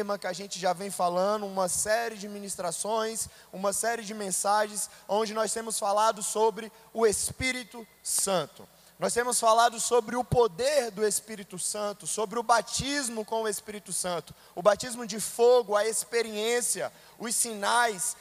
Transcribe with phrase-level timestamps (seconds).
[0.00, 4.88] tema que a gente já vem falando, uma série de ministrações, uma série de mensagens,
[5.06, 8.66] onde nós temos falado sobre o Espírito Santo.
[8.98, 13.92] Nós temos falado sobre o poder do Espírito Santo, sobre o batismo com o Espírito
[13.92, 18.16] Santo, o batismo de fogo, a experiência, os sinais,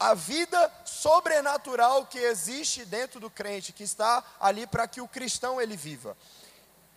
[0.00, 5.60] a vida sobrenatural que existe dentro do crente, que está ali para que o cristão
[5.60, 6.16] ele viva.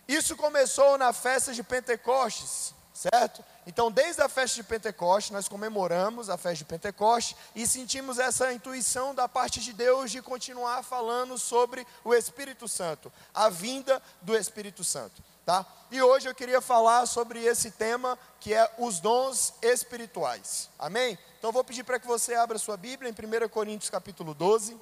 [0.08, 3.42] Isso começou na festa de Pentecostes, certo?
[3.66, 8.52] Então, desde a festa de Pentecostes, nós comemoramos a festa de Pentecostes e sentimos essa
[8.52, 14.36] intuição da parte de Deus de continuar falando sobre o Espírito Santo, a vinda do
[14.36, 15.64] Espírito Santo, tá?
[15.90, 20.68] E hoje eu queria falar sobre esse tema que é os dons espirituais.
[20.78, 21.18] Amém?
[21.38, 24.78] Então, vou pedir para que você abra sua Bíblia em 1 Coríntios capítulo 12,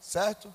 [0.00, 0.54] certo?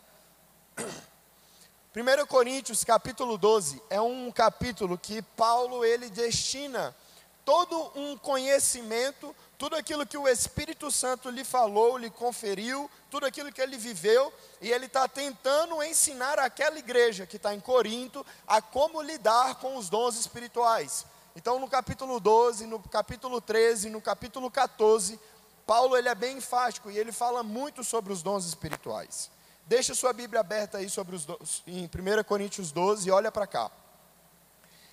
[1.99, 6.95] 1 Coríntios capítulo 12 é um capítulo que Paulo ele destina
[7.43, 13.51] todo um conhecimento, tudo aquilo que o Espírito Santo lhe falou, lhe conferiu, tudo aquilo
[13.51, 18.61] que ele viveu, e ele está tentando ensinar aquela igreja que está em Corinto a
[18.61, 21.05] como lidar com os dons espirituais.
[21.35, 25.19] Então, no capítulo 12, no capítulo 13, no capítulo 14,
[25.67, 29.29] Paulo ele é bem enfático e ele fala muito sobre os dons espirituais.
[29.69, 31.27] Deixa sua Bíblia aberta aí sobre os
[31.67, 33.69] em 1 Coríntios 12 e olha para cá.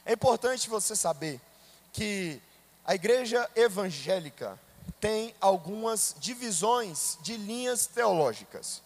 [0.05, 1.41] É importante você saber
[1.95, 2.43] que
[2.85, 4.61] a igreja evangélica
[5.01, 8.83] tem algumas divisões de linhas teológicas,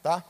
[0.00, 0.22] tá?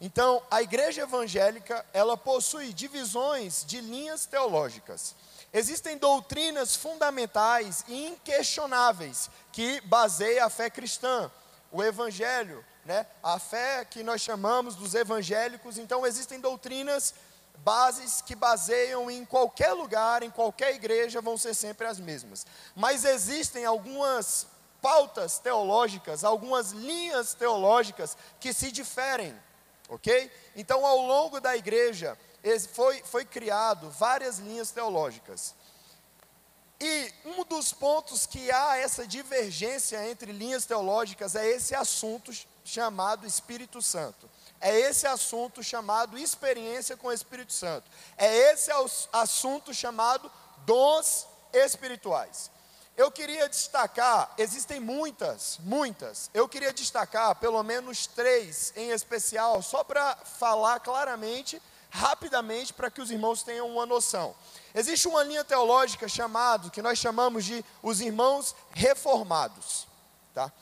[0.00, 5.14] Então, a igreja evangélica, ela possui divisões de linhas teológicas.
[5.52, 11.30] Existem doutrinas fundamentais e inquestionáveis que baseiam a fé cristã,
[11.70, 13.06] o evangelho, né?
[13.22, 17.14] A fé que nós chamamos dos evangélicos, então existem doutrinas,
[17.58, 22.46] bases que baseiam em qualquer lugar, em qualquer igreja, vão ser sempre as mesmas.
[22.74, 24.46] Mas existem algumas
[24.80, 29.34] pautas teológicas, algumas linhas teológicas que se diferem,
[29.88, 30.30] ok?
[30.54, 32.16] Então, ao longo da igreja,
[32.72, 35.54] foi, foi criado várias linhas teológicas.
[36.80, 42.30] E um dos pontos que há essa divergência entre linhas teológicas é esse assunto
[42.68, 44.28] chamado Espírito Santo.
[44.60, 47.88] É esse assunto chamado experiência com o Espírito Santo.
[48.16, 48.70] É esse
[49.12, 50.30] assunto chamado
[50.66, 52.50] dons espirituais.
[52.96, 56.28] Eu queria destacar, existem muitas, muitas.
[56.34, 63.00] Eu queria destacar pelo menos três em especial, só para falar claramente, rapidamente, para que
[63.00, 64.34] os irmãos tenham uma noção.
[64.74, 69.86] Existe uma linha teológica chamada, que nós chamamos de os irmãos reformados,
[70.34, 70.52] tá?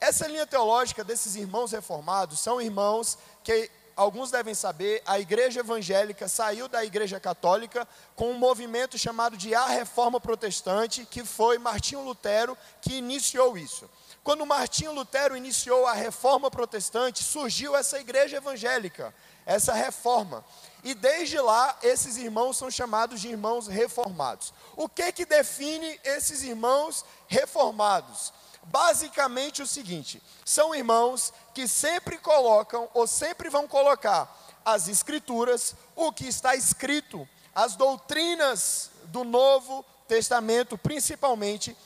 [0.00, 6.28] Essa linha teológica desses irmãos reformados são irmãos que alguns devem saber, a igreja evangélica
[6.28, 12.02] saiu da igreja católica com um movimento chamado de A Reforma Protestante, que foi Martinho
[12.02, 13.90] Lutero que iniciou isso.
[14.22, 19.14] Quando Martinho Lutero iniciou a reforma protestante, surgiu essa igreja evangélica,
[19.46, 20.44] essa reforma.
[20.84, 24.52] E desde lá, esses irmãos são chamados de irmãos reformados.
[24.76, 28.34] O que que define esses irmãos reformados?
[28.70, 34.34] Basicamente o seguinte: são irmãos que sempre colocam ou sempre vão colocar
[34.64, 41.76] as escrituras, o que está escrito, as doutrinas do Novo Testamento, principalmente,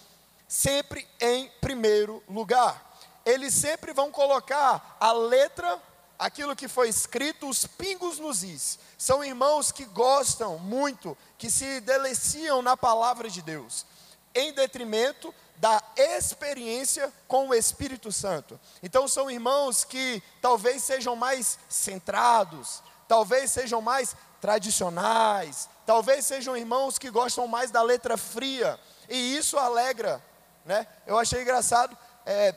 [0.48, 2.90] sempre em primeiro lugar.
[3.24, 5.80] Eles sempre vão colocar a letra,
[6.18, 8.78] aquilo que foi escrito, os pingos nos is.
[8.98, 13.86] São irmãos que gostam muito, que se deliciam na palavra de Deus,
[14.34, 18.58] em detrimento da experiência com o Espírito Santo.
[18.82, 26.98] Então são irmãos que talvez sejam mais centrados, talvez sejam mais tradicionais, talvez sejam irmãos
[26.98, 28.78] que gostam mais da letra fria,
[29.08, 30.20] e isso alegra,
[30.64, 30.86] né?
[31.06, 32.54] Eu achei engraçado, é,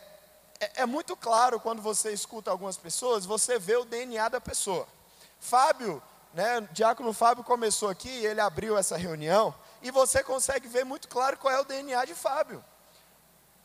[0.60, 4.88] é, é muito claro quando você escuta algumas pessoas, você vê o DNA da pessoa.
[5.40, 6.02] Fábio,
[6.34, 9.54] né, diácono Fábio começou aqui, ele abriu essa reunião,
[9.86, 12.66] e você consegue ver muito claro qual é o DNA de Fábio.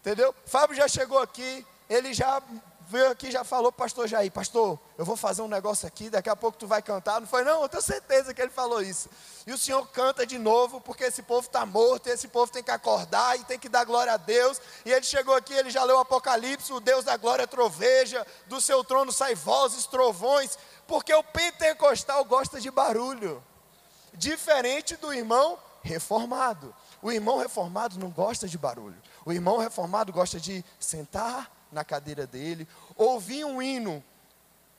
[0.00, 0.35] Entendeu?
[0.44, 2.43] Fábio já chegou aqui, ele já
[2.89, 6.37] veio aqui já falou pastor Jair, pastor, eu vou fazer um negócio aqui, daqui a
[6.37, 7.23] pouco tu vai cantar.
[7.23, 9.09] Não foi, não, eu tenho certeza que ele falou isso.
[9.47, 12.71] E o Senhor canta de novo, porque esse povo está morto, esse povo tem que
[12.71, 14.61] acordar e tem que dar glória a Deus.
[14.85, 18.61] E ele chegou aqui, ele já leu o Apocalipse, o Deus da glória troveja, do
[18.61, 23.43] seu trono sai vozes, trovões, porque o pentecostal gosta de barulho.
[24.12, 26.75] Diferente do irmão reformado.
[27.03, 29.00] O irmão reformado não gosta de barulho.
[29.25, 32.67] O irmão reformado gosta de sentar na cadeira dele,
[32.97, 34.03] ouvir um hino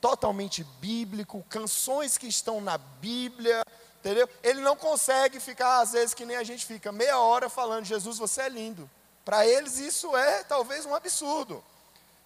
[0.00, 3.62] totalmente bíblico, canções que estão na Bíblia,
[4.02, 4.28] Entendeu?
[4.42, 8.18] Ele não consegue ficar, às vezes, que nem a gente fica, meia hora falando, Jesus,
[8.18, 8.90] você é lindo.
[9.24, 11.62] Para eles isso é talvez um absurdo.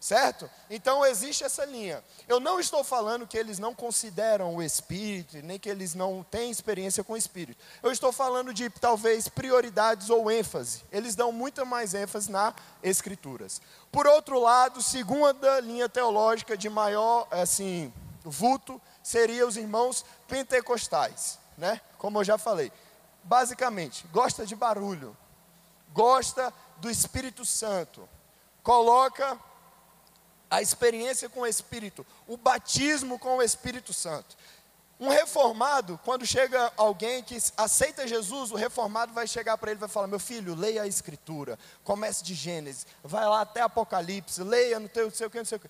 [0.07, 0.49] Certo?
[0.71, 2.01] Então existe essa linha.
[2.29, 6.49] Eu não estou falando que eles não consideram o Espírito, nem que eles não têm
[6.49, 7.61] experiência com o Espírito.
[7.83, 10.85] Eu estou falando de talvez prioridades ou ênfase.
[10.93, 12.55] Eles dão muita mais ênfase nas
[12.85, 13.61] Escrituras.
[13.91, 17.93] Por outro lado, segunda linha teológica de maior assim,
[18.23, 21.81] vulto seria os irmãos pentecostais, né?
[21.99, 22.71] Como eu já falei.
[23.25, 25.17] Basicamente, gosta de barulho,
[25.93, 28.09] gosta do Espírito Santo,
[28.63, 29.37] coloca
[30.51, 34.37] a experiência com o Espírito, o batismo com o Espírito Santo.
[34.99, 39.81] Um reformado, quando chega alguém que aceita Jesus, o reformado vai chegar para ele e
[39.81, 44.81] vai falar: Meu filho, leia a Escritura, comece de Gênesis, vai lá até Apocalipse, leia
[44.81, 45.69] no teu, não sei o que, não sei o que.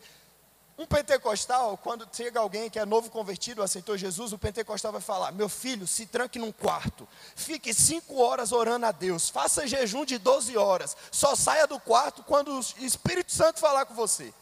[0.78, 5.32] Um pentecostal, quando chega alguém que é novo convertido, aceitou Jesus, o pentecostal vai falar:
[5.32, 10.18] Meu filho, se tranque num quarto, fique cinco horas orando a Deus, faça jejum de
[10.18, 14.32] 12 horas, só saia do quarto quando o Espírito Santo falar com você.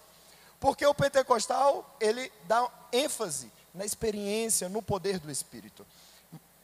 [0.65, 5.87] Porque o pentecostal, ele dá ênfase na experiência, no poder do Espírito.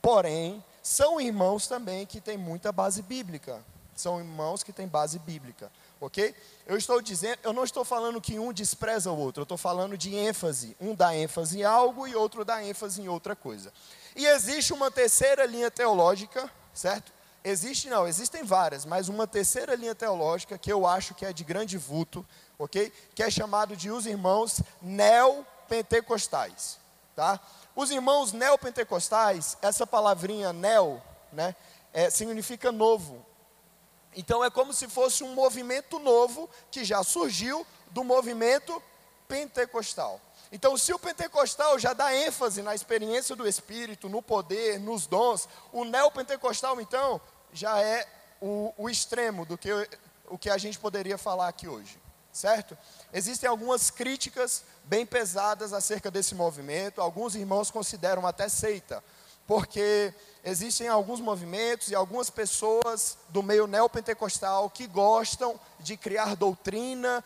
[0.01, 3.63] Porém, são irmãos também que têm muita base bíblica.
[3.95, 5.71] São irmãos que têm base bíblica,
[6.01, 6.35] ok?
[6.67, 9.99] Eu estou dizendo, eu não estou falando que um despreza o outro, eu estou falando
[9.99, 10.75] de ênfase.
[10.81, 13.71] Um dá ênfase em algo e outro dá ênfase em outra coisa.
[14.17, 17.13] E existe uma terceira linha teológica, certo?
[17.45, 21.45] Existe não, existem várias, mas uma terceira linha teológica que eu acho que é de
[21.45, 22.25] grande vulto,
[22.61, 22.93] ok?
[23.15, 26.79] Que é chamado de os irmãos neopentecostais,
[27.17, 27.41] tá?
[27.75, 31.03] Os irmãos neopentecostais, essa palavrinha neo,
[31.33, 31.57] né,
[31.93, 33.25] é, significa novo.
[34.15, 38.83] Então é como se fosse um movimento novo que já surgiu do movimento
[39.27, 40.21] pentecostal.
[40.53, 45.49] Então, se o pentecostal já dá ênfase na experiência do Espírito, no poder, nos dons,
[45.73, 47.21] o neopentecostal, então,
[47.53, 48.05] já é
[48.41, 49.71] o, o extremo do que
[50.29, 52.01] o que a gente poderia falar aqui hoje
[52.33, 52.77] certo?
[53.13, 59.03] Existem algumas críticas bem pesadas acerca desse movimento, alguns irmãos consideram até seita,
[59.47, 67.25] porque existem alguns movimentos e algumas pessoas do meio neopentecostal que gostam de criar doutrina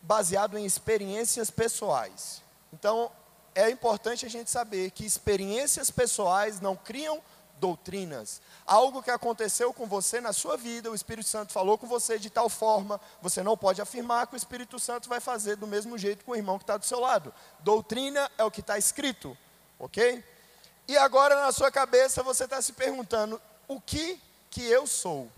[0.00, 2.42] baseado em experiências pessoais.
[2.72, 3.10] Então,
[3.54, 7.20] é importante a gente saber que experiências pessoais não criam
[7.60, 8.40] doutrinas.
[8.66, 12.30] Algo que aconteceu com você na sua vida, o Espírito Santo falou com você de
[12.30, 16.24] tal forma, você não pode afirmar que o Espírito Santo vai fazer do mesmo jeito
[16.24, 17.32] com o irmão que está do seu lado.
[17.60, 19.36] Doutrina é o que está escrito,
[19.78, 20.24] ok?
[20.86, 24.20] E agora na sua cabeça você está se perguntando: o que
[24.50, 25.30] que eu sou?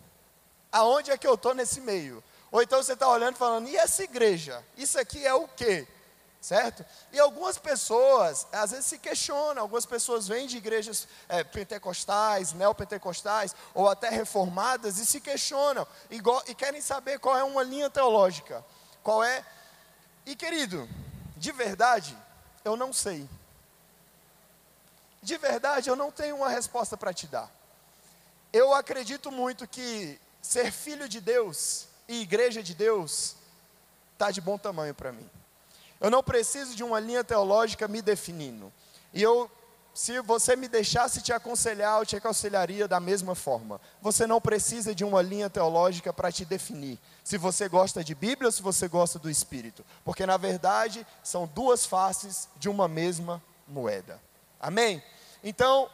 [0.71, 2.23] Aonde é que eu estou nesse meio?
[2.53, 4.65] Ou então você está olhando e falando: e essa igreja?
[4.77, 5.87] Isso aqui é o quê?
[6.41, 6.85] Certo?
[7.13, 13.55] E algumas pessoas, às vezes se questionam, algumas pessoas vêm de igrejas é, pentecostais, neopentecostais,
[13.75, 18.65] ou até reformadas, e se questionam, e, e querem saber qual é uma linha teológica,
[19.03, 19.45] qual é...
[20.25, 20.89] E querido,
[21.37, 22.17] de verdade,
[22.65, 23.29] eu não sei.
[25.23, 27.51] De verdade, eu não tenho uma resposta para te dar.
[28.53, 33.37] Eu acredito muito que ser filho de Deus e igreja de Deus
[34.13, 35.29] está de bom tamanho para mim.
[36.01, 38.73] Eu não preciso de uma linha teológica me definindo.
[39.13, 39.51] E eu,
[39.93, 43.79] se você me deixasse te aconselhar, eu te aconselharia da mesma forma.
[44.01, 46.99] Você não precisa de uma linha teológica para te definir.
[47.23, 49.85] Se você gosta de Bíblia ou se você gosta do Espírito.
[50.03, 54.19] Porque na verdade são duas faces de uma mesma moeda.
[54.59, 55.03] Amém?
[55.45, 55.91] Então,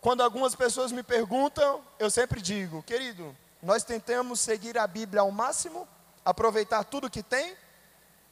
[0.00, 5.32] quando algumas pessoas me perguntam, eu sempre digo, querido, nós tentamos seguir a Bíblia ao
[5.32, 5.88] máximo,
[6.24, 7.56] aproveitar tudo que tem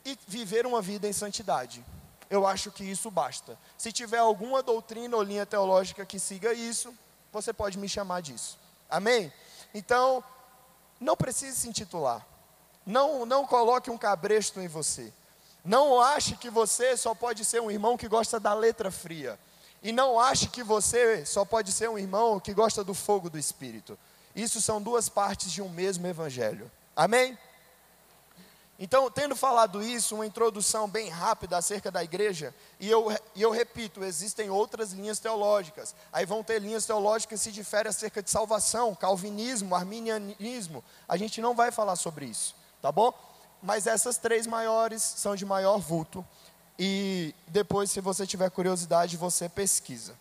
[0.04, 1.84] e viver uma vida em santidade.
[2.28, 3.58] Eu acho que isso basta.
[3.78, 6.94] Se tiver alguma doutrina ou linha teológica que siga isso,
[7.32, 8.58] você pode me chamar disso.
[8.88, 9.32] Amém?
[9.72, 10.22] Então,
[11.00, 12.26] não precise se intitular.
[12.86, 15.12] Não, não coloque um cabresto em você.
[15.64, 19.38] Não ache que você só pode ser um irmão que gosta da letra fria.
[19.82, 23.38] E não ache que você só pode ser um irmão que gosta do fogo do
[23.38, 23.98] Espírito.
[24.34, 26.70] Isso são duas partes de um mesmo evangelho.
[26.94, 27.38] Amém?
[28.78, 33.52] Então, tendo falado isso, uma introdução bem rápida acerca da igreja, e eu, e eu
[33.52, 35.94] repito, existem outras linhas teológicas.
[36.12, 40.82] Aí vão ter linhas teológicas que se diferem acerca de salvação, calvinismo, arminianismo.
[41.08, 43.12] A gente não vai falar sobre isso, tá bom?
[43.62, 46.26] Mas essas três maiores são de maior vulto.
[46.76, 50.18] E depois, se você tiver curiosidade, você pesquisa.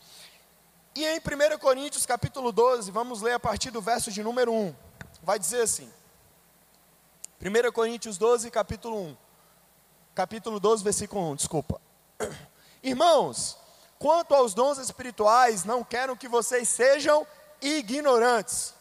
[0.96, 4.76] E em 1 Coríntios capítulo 12, vamos ler a partir do verso de número 1.
[5.24, 5.92] Vai dizer assim:
[7.44, 9.18] 1 Coríntios 12, capítulo 1.
[10.16, 11.82] Capítulo 12, versículo 1, desculpa.
[12.82, 13.58] Irmãos,
[14.00, 17.28] quanto aos dons espirituais, não quero que vocês sejam
[17.62, 18.74] ignorantes.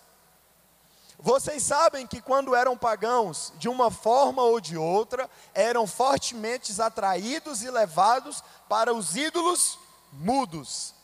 [1.19, 7.63] Vocês sabem que quando eram pagãos, de uma forma ou de outra, eram fortemente atraídos
[7.63, 9.77] e levados para os ídolos
[10.13, 10.95] mudos.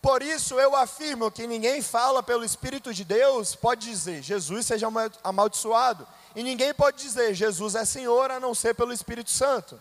[0.00, 4.88] Por isso eu afirmo que ninguém fala pelo Espírito de Deus pode dizer Jesus seja
[5.22, 9.80] amaldiçoado, e ninguém pode dizer Jesus é Senhor a não ser pelo Espírito Santo.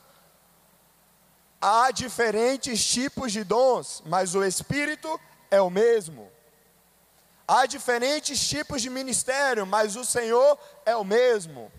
[1.61, 6.31] Há diferentes tipos de dons, mas o Espírito é o mesmo.
[7.47, 11.71] Há diferentes tipos de ministério, mas o Senhor é o mesmo.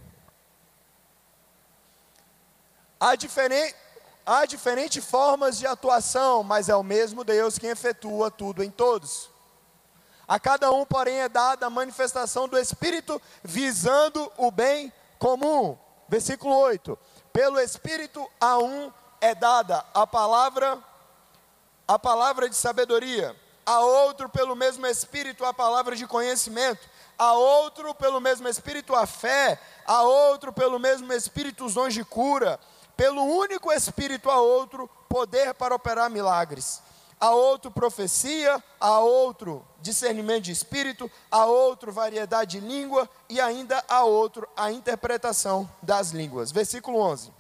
[3.01, 3.15] Há,
[4.25, 9.32] há diferentes formas de atuação, mas é o mesmo Deus quem efetua tudo em todos.
[10.33, 15.77] A cada um, porém, é dada a manifestação do Espírito visando o bem comum.
[16.09, 16.99] Versículo 8:
[17.31, 20.79] Pelo Espírito a um é dada a palavra,
[21.87, 23.37] a palavra de sabedoria.
[23.67, 29.05] A outro pelo mesmo Espírito a palavra de conhecimento, a outro pelo mesmo Espírito a
[29.05, 32.59] fé, a outro pelo mesmo Espírito os dons de cura,
[32.97, 36.81] pelo único Espírito a outro poder para operar milagres,
[37.23, 43.81] a outro profecia, a outro discernimento de espírito, a outro variedade de língua e ainda
[43.87, 46.51] a outro a interpretação das línguas.
[46.51, 47.31] Versículo 11.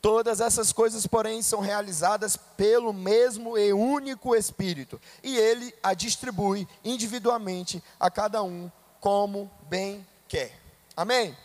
[0.00, 6.68] Todas essas coisas, porém, são realizadas pelo mesmo e único Espírito, e ele a distribui
[6.84, 8.70] individualmente a cada um
[9.00, 10.56] como bem quer.
[10.96, 11.36] Amém?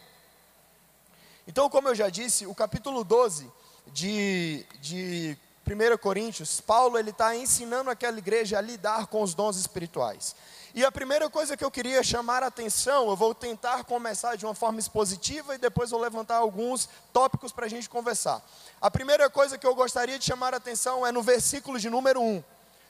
[1.47, 3.51] Então, como eu já disse, o capítulo 12
[3.87, 5.35] de, de
[5.69, 10.35] 1 Coríntios, Paulo ele está ensinando aquela igreja a lidar com os dons espirituais.
[10.73, 14.45] E a primeira coisa que eu queria chamar a atenção, eu vou tentar começar de
[14.45, 18.41] uma forma expositiva e depois vou levantar alguns tópicos para a gente conversar.
[18.81, 22.21] A primeira coisa que eu gostaria de chamar a atenção é no versículo de número
[22.21, 22.43] 1.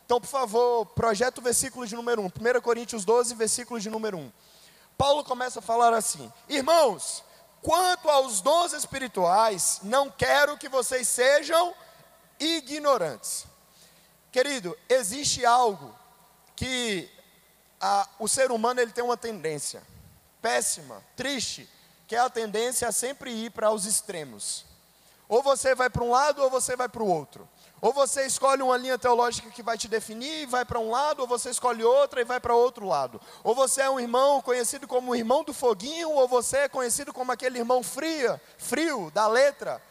[0.06, 2.26] Então, por favor, projeta o versículo de número 1.
[2.26, 4.32] 1 Coríntios 12, versículo de número 1.
[4.98, 7.24] Paulo começa a falar assim: Irmãos,
[7.62, 11.74] quanto aos dons espirituais, não quero que vocês sejam
[12.40, 13.46] ignorantes.
[14.32, 15.94] Querido, existe algo
[16.56, 17.10] que
[17.82, 19.82] a, o ser humano ele tem uma tendência
[20.42, 21.70] péssima, triste,
[22.08, 24.66] que é a tendência a sempre ir para os extremos.
[25.28, 27.48] Ou você vai para um lado ou você vai para o outro.
[27.82, 31.22] Ou você escolhe uma linha teológica que vai te definir e vai para um lado,
[31.22, 33.22] ou você escolhe outra e vai para outro lado.
[33.44, 37.14] Ou você é um irmão conhecido como o irmão do foguinho, ou você é conhecido
[37.14, 39.82] como aquele irmão fria, frio da letra,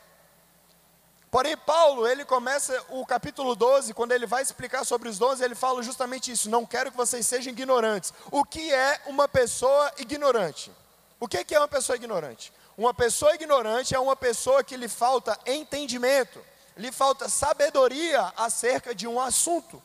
[1.30, 5.54] Porém, Paulo, ele começa o capítulo 12, quando ele vai explicar sobre os dons, ele
[5.54, 8.14] fala justamente isso: não quero que vocês sejam ignorantes.
[8.30, 10.72] O que é uma pessoa ignorante?
[11.20, 12.52] O que é uma pessoa ignorante?
[12.76, 16.40] Uma pessoa ignorante é uma pessoa que lhe falta entendimento,
[16.76, 19.82] lhe falta sabedoria acerca de um assunto.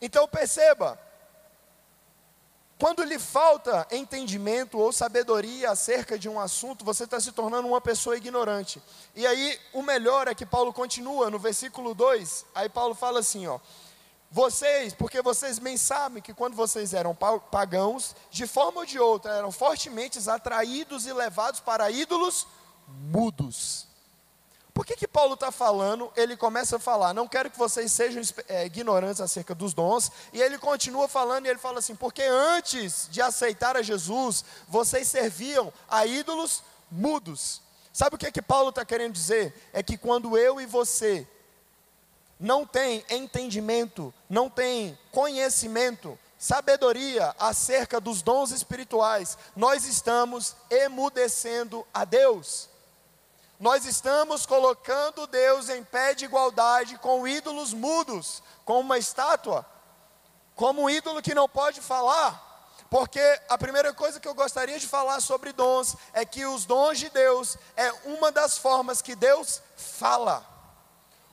[0.00, 0.98] Então perceba,
[2.82, 7.80] quando lhe falta entendimento ou sabedoria acerca de um assunto, você está se tornando uma
[7.80, 8.82] pessoa ignorante.
[9.14, 12.44] E aí, o melhor é que Paulo continua no versículo 2.
[12.52, 13.60] Aí Paulo fala assim: ó.
[14.32, 17.16] Vocês, porque vocês bem sabem que quando vocês eram
[17.52, 22.48] pagãos, de forma ou de outra, eram fortemente atraídos e levados para ídolos
[22.88, 23.91] mudos.
[24.74, 26.10] Por que, que Paulo está falando?
[26.16, 30.40] Ele começa a falar, não quero que vocês sejam é, ignorantes acerca dos dons, e
[30.40, 35.72] ele continua falando, e ele fala assim: porque antes de aceitar a Jesus, vocês serviam
[35.88, 37.60] a ídolos mudos.
[37.92, 39.54] Sabe o que, que Paulo está querendo dizer?
[39.74, 41.28] É que quando eu e você
[42.40, 52.06] não tem entendimento, não tem conhecimento, sabedoria acerca dos dons espirituais, nós estamos emudecendo a
[52.06, 52.71] Deus
[53.62, 59.64] nós estamos colocando Deus em pé de igualdade com ídolos mudos, com uma estátua,
[60.56, 62.74] como um ídolo que não pode falar.
[62.90, 66.98] Porque a primeira coisa que eu gostaria de falar sobre dons é que os dons
[66.98, 70.44] de Deus é uma das formas que Deus fala.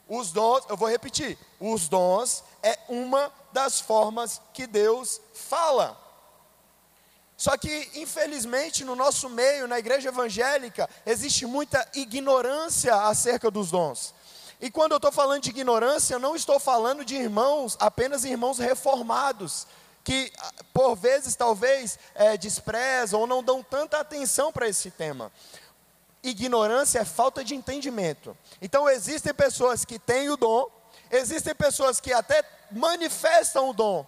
[0.08, 5.98] Os dons, eu vou repetir, os dons é uma das formas que Deus fala.
[7.40, 14.14] Só que, infelizmente, no nosso meio, na igreja evangélica, existe muita ignorância acerca dos dons.
[14.60, 18.58] E quando eu estou falando de ignorância, eu não estou falando de irmãos, apenas irmãos
[18.58, 19.66] reformados,
[20.04, 20.34] que
[20.74, 25.32] por vezes talvez é, desprezam ou não dão tanta atenção para esse tema.
[26.22, 28.36] Ignorância é falta de entendimento.
[28.62, 30.70] Então existem pessoas que têm o dom,
[31.10, 34.06] existem pessoas que até manifestam o dom,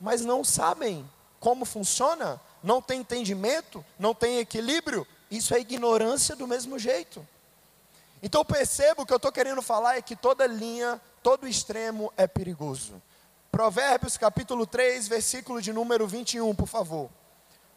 [0.00, 1.04] mas não sabem
[1.40, 7.26] como funciona não tem entendimento, não tem equilíbrio, isso é ignorância do mesmo jeito.
[8.22, 12.26] Então percebo o que eu estou querendo falar é que toda linha todo extremo é
[12.26, 13.00] perigoso.
[13.50, 17.10] Provérbios capítulo 3, versículo de número 21, por favor.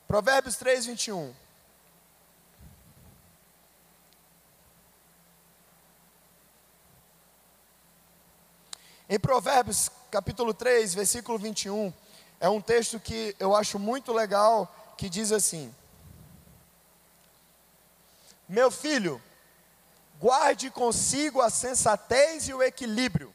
[0.08, 1.34] Provérbios 3, 21.
[9.10, 11.94] Em Provérbios capítulo 3, versículo 21,
[12.42, 15.74] é um texto que eu acho muito legal, que diz assim:
[18.50, 19.22] Meu filho,
[20.20, 23.32] guarde consigo a sensatez e o equilíbrio,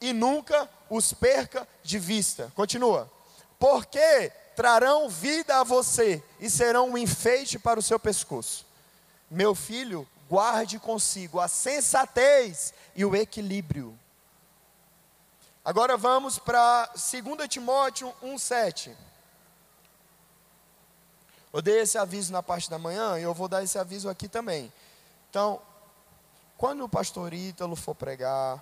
[0.00, 2.52] e nunca os perca de vista.
[2.54, 3.10] Continua.
[3.58, 8.64] Porque trarão vida a você e serão um enfeite para o seu pescoço.
[9.28, 13.98] Meu filho, guarde consigo a sensatez e o equilíbrio
[15.70, 18.90] Agora vamos para 2 Timóteo 1,7.
[21.52, 24.26] Eu dei esse aviso na parte da manhã e eu vou dar esse aviso aqui
[24.26, 24.72] também.
[25.30, 25.62] Então,
[26.58, 28.60] quando o pastor Ítalo for pregar,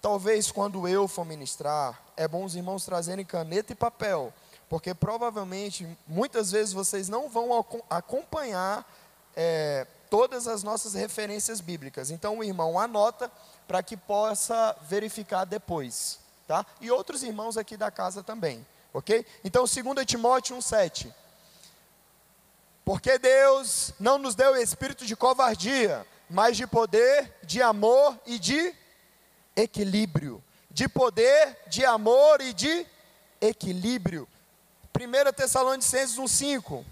[0.00, 4.32] talvez quando eu for ministrar, é bom os irmãos trazerem caneta e papel,
[4.68, 7.50] porque provavelmente, muitas vezes vocês não vão
[7.90, 8.88] acompanhar
[9.34, 12.12] é, todas as nossas referências bíblicas.
[12.12, 13.28] Então o irmão anota
[13.68, 16.64] para que possa verificar depois, tá?
[16.80, 19.24] E outros irmãos aqui da casa também, ok?
[19.44, 21.12] Então 2 Timóteo 1,7.
[22.82, 28.74] Porque Deus não nos deu espírito de covardia, mas de poder, de amor e de
[29.54, 30.42] equilíbrio.
[30.70, 32.86] De poder, de amor e de
[33.42, 34.26] equilíbrio.
[34.98, 36.82] 1 Tessalonicenses 1,5.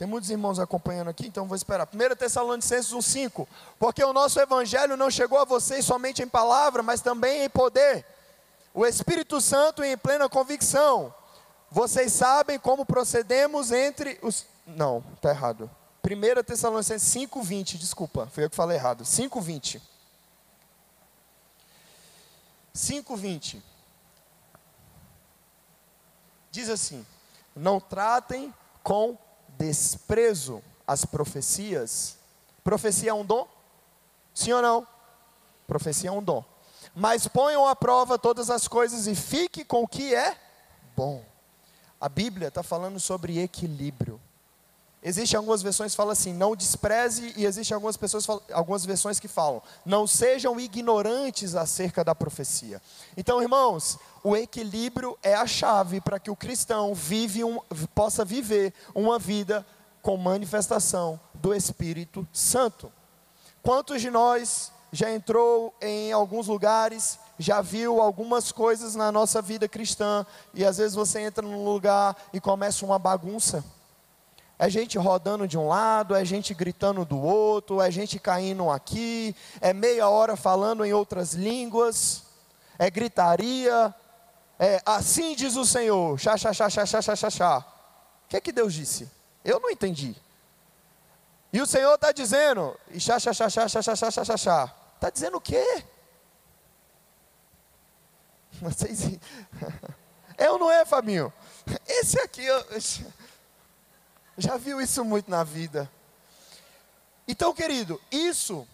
[0.00, 1.86] Tem muitos irmãos acompanhando aqui, então vou esperar.
[1.86, 3.46] 1 Tessalonicenses 1,5.
[3.78, 8.06] Porque o nosso evangelho não chegou a vocês somente em palavra, mas também em poder.
[8.72, 11.14] O Espírito Santo em plena convicção.
[11.70, 14.46] Vocês sabem como procedemos entre os.
[14.66, 15.70] Não, está errado.
[16.02, 19.04] 1 Tessalonicenses 5,20, desculpa, foi eu que falei errado.
[19.04, 19.82] 5,20.
[22.74, 23.60] 5,20.
[26.50, 27.04] Diz assim:
[27.54, 29.18] Não tratem com
[29.60, 32.16] desprezo às profecias.
[32.64, 33.46] Profecia é um dom?
[34.34, 34.86] Sim ou não?
[35.66, 36.44] Profecia é um dom.
[36.94, 40.36] Mas ponham à prova todas as coisas e fique com o que é
[40.96, 41.24] bom.
[42.00, 44.20] A Bíblia está falando sobre equilíbrio.
[45.02, 49.28] Existem algumas versões que falam assim, não despreze, e existem algumas, pessoas, algumas versões que
[49.28, 52.82] falam, não sejam ignorantes acerca da profecia.
[53.16, 57.58] Então, irmãos, o equilíbrio é a chave para que o cristão vive um,
[57.94, 59.64] possa viver uma vida
[60.02, 62.92] com manifestação do Espírito Santo.
[63.62, 69.66] Quantos de nós já entrou em alguns lugares, já viu algumas coisas na nossa vida
[69.66, 73.64] cristã, e às vezes você entra num lugar e começa uma bagunça?
[74.62, 79.34] É gente rodando de um lado, é gente gritando do outro, é gente caindo aqui,
[79.58, 82.24] é meia hora falando em outras línguas,
[82.78, 83.94] é gritaria,
[84.58, 87.58] é assim diz o Senhor, chá, chá, chá, chá, chá, chá, chá, chá.
[88.26, 89.10] O que é que Deus disse?
[89.42, 90.14] Eu não entendi.
[91.50, 94.74] E o Senhor está dizendo, chá, chá, chá, chá, chá, chá, chá, chá, chá, chá.
[94.96, 95.84] Está dizendo o quê?
[98.60, 99.18] Vocês...
[100.36, 101.32] É ou não é, Fabinho?
[101.88, 102.62] Esse aqui, eu...
[104.40, 105.90] Já viu isso muito na vida.
[107.28, 108.66] Então, querido, isso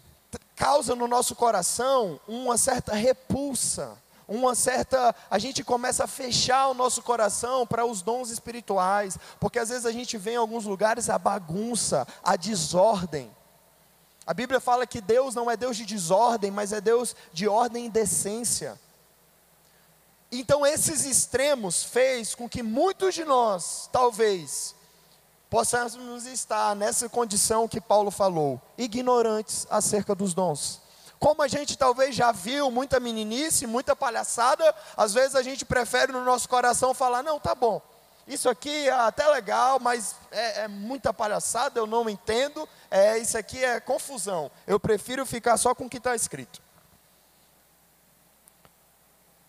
[0.55, 5.13] causa no nosso coração uma certa repulsa, uma certa.
[5.29, 9.85] A gente começa a fechar o nosso coração para os dons espirituais, porque às vezes
[9.85, 13.29] a gente vê em alguns lugares a bagunça, a desordem.
[14.25, 17.87] A Bíblia fala que Deus não é Deus de desordem, mas é Deus de ordem
[17.87, 18.79] e decência.
[20.31, 24.76] Então esses extremos fez com que muitos de nós, talvez,
[25.49, 30.81] possamos estar nessa condição que Paulo falou, ignorantes acerca dos dons.
[31.19, 36.11] Como a gente talvez já viu muita meninice, muita palhaçada, às vezes a gente prefere
[36.11, 37.81] no nosso coração falar: não, tá bom,
[38.27, 43.37] isso aqui é até legal, mas é, é muita palhaçada, eu não entendo, é, isso
[43.37, 44.51] aqui é confusão.
[44.67, 46.61] Eu prefiro ficar só com o que está escrito.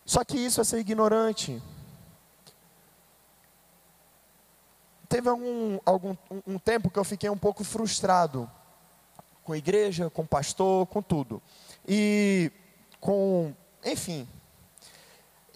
[0.06, 1.60] Só que isso é ser ignorante.
[5.08, 6.16] Teve algum, algum
[6.46, 8.50] um tempo que eu fiquei um pouco frustrado
[9.42, 11.40] com a igreja, com o pastor, com tudo.
[11.86, 12.52] E
[13.00, 14.28] com, enfim.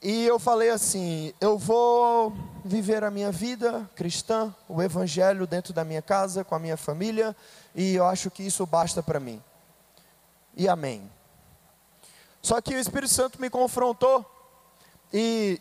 [0.03, 2.35] E eu falei assim: eu vou
[2.65, 7.37] viver a minha vida cristã, o evangelho dentro da minha casa, com a minha família,
[7.75, 9.43] e eu acho que isso basta para mim.
[10.57, 11.11] E amém.
[12.41, 14.25] Só que o Espírito Santo me confrontou.
[15.12, 15.61] E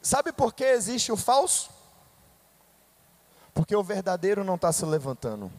[0.00, 1.73] sabe por que existe o falso?
[3.54, 5.50] Porque o verdadeiro não está se levantando.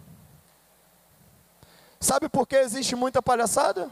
[1.99, 3.89] Sabe por que existe muita palhaçada?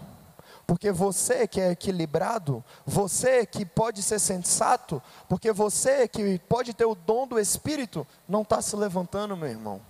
[0.68, 6.86] Porque você que é equilibrado, você que pode ser sensato, porque você que pode ter
[6.86, 9.82] o dom do Espírito, não está se levantando, meu irmão.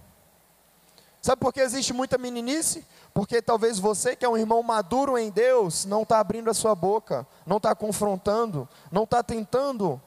[1.21, 2.85] Sabe por que existe muita meninice?
[3.13, 6.75] Porque talvez você, que é um irmão maduro em Deus, não está abrindo a sua
[6.75, 10.01] boca, não está confrontando, não está tentando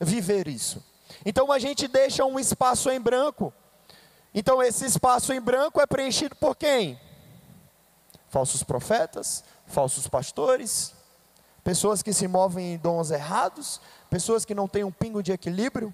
[0.00, 0.82] viver isso.
[1.24, 3.52] Então a gente deixa um espaço em branco.
[4.34, 7.00] Então esse espaço em branco é preenchido por quem?
[8.28, 10.92] Falsos profetas, falsos pastores,
[11.64, 15.92] pessoas que se movem em dons errados, pessoas que não têm um pingo de equilíbrio.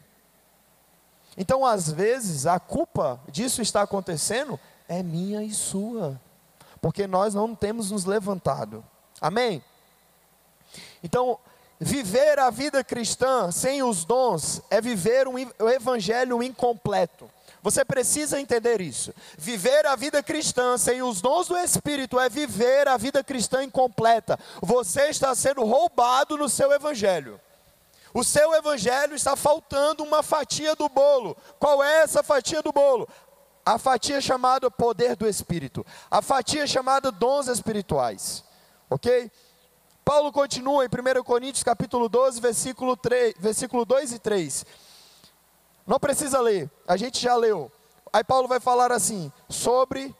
[1.36, 6.20] Então, às vezes, a culpa disso está acontecendo é minha e sua,
[6.80, 8.84] porque nós não temos nos levantado.
[9.20, 9.64] Amém?
[11.02, 11.38] Então,
[11.82, 15.34] viver a vida cristã sem os dons é viver um,
[15.68, 17.28] evangelho incompleto.
[17.62, 19.14] Você precisa entender isso.
[19.38, 24.38] Viver a vida cristã sem os dons do Espírito é viver a vida cristã incompleta.
[24.60, 27.40] Você está sendo roubado no seu evangelho.
[28.14, 31.36] O seu evangelho está faltando uma fatia do bolo.
[31.58, 33.08] Qual é essa fatia do bolo?
[33.64, 35.86] A fatia chamada poder do Espírito.
[36.10, 38.44] A fatia chamada dons espirituais.
[38.90, 39.30] Ok?
[40.04, 44.66] Paulo continua em 1 Coríntios capítulo 12, versículo, 3, versículo 2 e 3.
[45.86, 47.70] Não precisa ler, a gente já leu.
[48.12, 50.14] Aí Paulo vai falar assim, sobre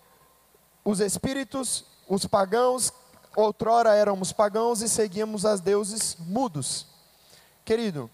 [0.85, 2.93] os espíritos, os pagãos,
[3.37, 6.87] outrora éramos pagãos e seguíamos as deuses mudos.
[7.65, 8.11] Querido,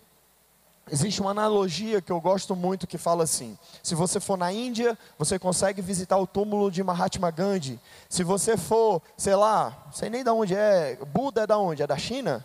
[0.90, 4.98] existe uma analogia que eu gosto muito que fala assim: se você for na Índia,
[5.18, 7.79] você consegue visitar o túmulo de Mahatma Gandhi.
[8.09, 11.83] Se você for, sei lá, sei nem de onde é, Buda é da onde?
[11.83, 12.44] É da China?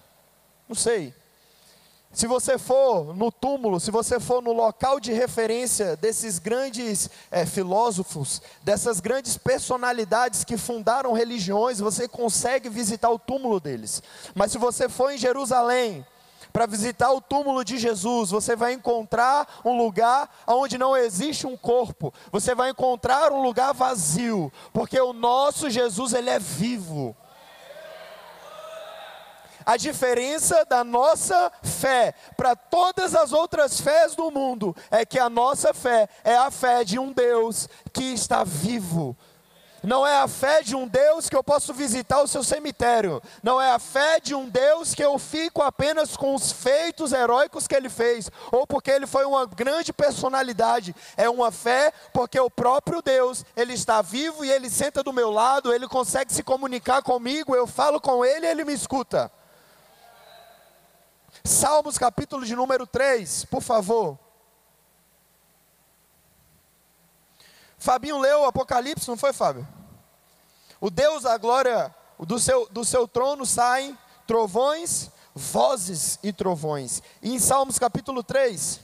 [0.68, 1.14] Não sei.
[2.14, 7.44] Se você for no túmulo, se você for no local de referência desses grandes é,
[7.44, 14.04] filósofos, dessas grandes personalidades que fundaram religiões, você consegue visitar o túmulo deles.
[14.36, 16.06] Mas se você for em Jerusalém,
[16.54, 21.58] para visitar o túmulo de Jesus, você vai encontrar um lugar onde não existe um
[21.58, 22.14] corpo.
[22.32, 27.18] Você vai encontrar um lugar vazio, porque o nosso Jesus ele é vivo.
[29.66, 35.30] A diferença da nossa fé para todas as outras fés do mundo é que a
[35.30, 39.18] nossa fé é a fé de um Deus que está vivo
[39.84, 43.22] não é a fé de um Deus que eu posso visitar o seu cemitério.
[43.44, 47.68] Não é a fé de um Deus que eu fico apenas com os feitos heróicos
[47.68, 50.96] que ele fez, ou porque ele foi uma grande personalidade.
[51.18, 55.30] É uma fé porque o próprio Deus, ele está vivo e ele senta do meu
[55.30, 59.30] lado, ele consegue se comunicar comigo, eu falo com ele e ele me escuta.
[61.44, 64.23] Salmos capítulo de número 3, por favor.
[67.84, 69.68] Fabinho leu o Apocalipse, não foi, Fábio?
[70.80, 77.04] O Deus da glória, do seu, do seu trono saem trovões, vozes e trovões.
[77.22, 78.80] E em Salmos capítulo 3.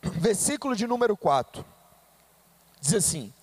[0.00, 1.64] Versículo de número 4.
[2.80, 3.34] Diz assim: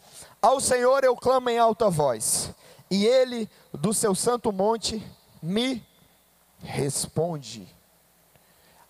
[0.41, 2.52] Ao Senhor eu clamo em alta voz,
[2.89, 5.06] e Ele do seu santo monte
[5.43, 5.86] me
[6.63, 7.68] responde.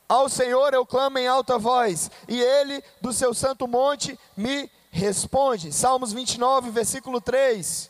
[0.07, 5.73] Ao Senhor eu clamo em alta voz, e Ele do seu santo monte me responde.
[5.73, 7.89] Salmos 29, versículo 3.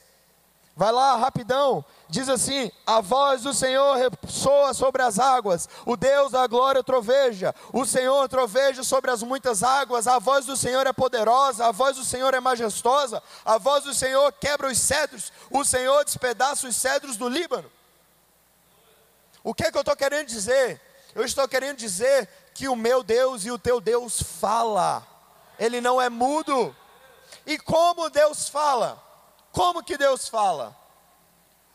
[0.77, 1.85] Vai lá, rapidão.
[2.09, 7.55] Diz assim: A voz do Senhor ressoa sobre as águas, o Deus da glória troveja,
[7.71, 11.95] o Senhor troveja sobre as muitas águas, a voz do Senhor é poderosa, a voz
[11.95, 16.75] do Senhor é majestosa, a voz do Senhor quebra os cedros, o Senhor despedaça os
[16.75, 17.71] cedros do Líbano.
[19.45, 20.81] O que é que eu estou querendo dizer?
[21.13, 25.05] Eu estou querendo dizer que o meu Deus e o teu Deus fala.
[25.59, 26.75] Ele não é mudo.
[27.45, 28.99] E como Deus fala?
[29.51, 30.75] Como que Deus fala?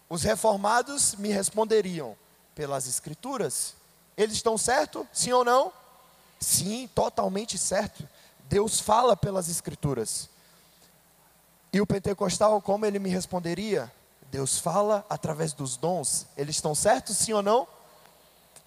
[0.09, 2.17] Os reformados me responderiam
[2.57, 3.77] pelas escrituras.
[4.17, 5.07] Eles estão certo?
[5.13, 5.73] Sim ou não?
[6.41, 8.03] Sim, totalmente certo.
[8.49, 10.29] Deus fala pelas escrituras.
[11.73, 13.93] E o pentecostal, como ele me responderia?
[14.31, 16.27] Deus fala através dos dons.
[16.37, 17.66] Eles estão certos, sim ou não?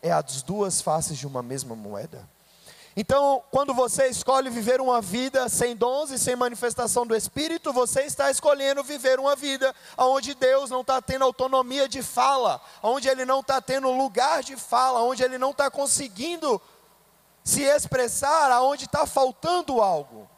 [0.02, 2.28] É as duas faces de uma mesma moeda.
[2.96, 8.02] Então, quando você escolhe viver uma vida sem dons e sem manifestação do Espírito, você
[8.02, 13.26] está escolhendo viver uma vida onde Deus não está tendo autonomia de fala, onde Ele
[13.26, 16.62] não está tendo lugar de fala, onde Ele não está conseguindo
[17.44, 20.30] se expressar, aonde está faltando algo.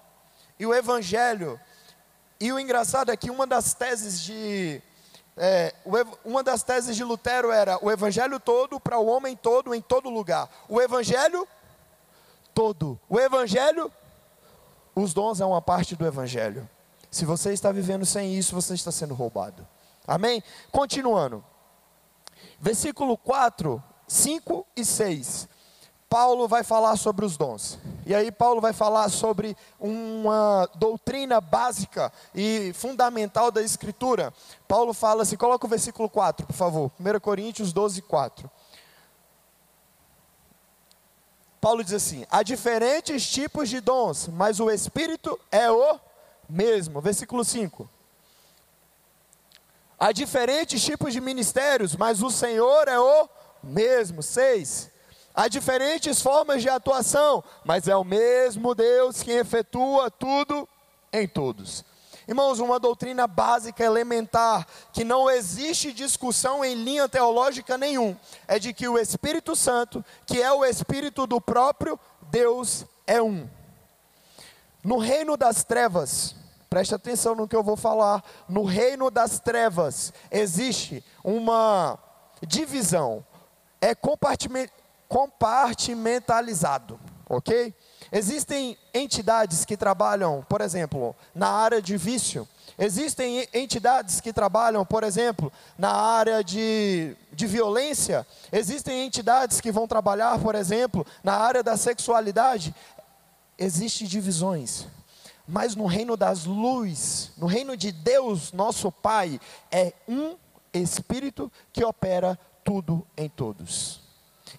[0.57, 1.59] E o Evangelho,
[2.39, 4.81] e o engraçado é que uma das teses de
[5.37, 5.73] é,
[6.23, 10.09] uma das teses de Lutero era o evangelho todo para o homem todo em todo
[10.09, 10.49] lugar.
[10.69, 11.47] O evangelho
[12.53, 12.97] todo.
[13.09, 13.91] O evangelho,
[14.95, 16.67] os dons é uma parte do evangelho.
[17.11, 19.67] Se você está vivendo sem isso, você está sendo roubado.
[20.07, 20.41] Amém?
[20.71, 21.43] Continuando.
[22.59, 25.49] Versículo 4, 5 e 6.
[26.09, 27.77] Paulo vai falar sobre os dons.
[28.05, 34.33] E aí Paulo vai falar sobre uma doutrina básica e fundamental da escritura.
[34.67, 36.91] Paulo fala assim, coloca o versículo 4, por favor.
[36.99, 38.49] 1 Coríntios 12, 4.
[41.59, 45.99] Paulo diz assim: há diferentes tipos de dons, mas o Espírito é o
[46.47, 47.01] mesmo.
[47.01, 47.89] Versículo 5.
[49.97, 53.27] Há diferentes tipos de ministérios, mas o Senhor é o
[53.63, 54.21] mesmo.
[54.21, 54.91] 6.
[55.35, 60.67] Há diferentes formas de atuação, mas é o mesmo Deus que efetua tudo
[61.11, 61.83] em todos.
[62.25, 68.15] Irmãos, uma doutrina básica, elementar, que não existe discussão em linha teológica nenhum,
[68.47, 71.99] é de que o Espírito Santo, que é o Espírito do próprio
[72.31, 73.47] Deus, é um.
[74.81, 76.33] No reino das trevas,
[76.69, 81.99] preste atenção no que eu vou falar, no reino das trevas existe uma
[82.41, 83.23] divisão,
[83.81, 84.84] é compartimento
[85.15, 86.99] compartimentalizado,
[87.29, 87.73] ok?
[88.11, 92.45] Existem entidades que trabalham, por exemplo, na área de vício.
[92.77, 98.27] Existem entidades que trabalham, por exemplo, na área de, de violência.
[98.51, 102.75] Existem entidades que vão trabalhar, por exemplo, na área da sexualidade.
[103.57, 104.85] Existem divisões.
[105.47, 109.39] Mas no reino das luzes, no reino de Deus, nosso Pai,
[109.71, 110.35] é um
[110.73, 114.04] Espírito que opera tudo em todos.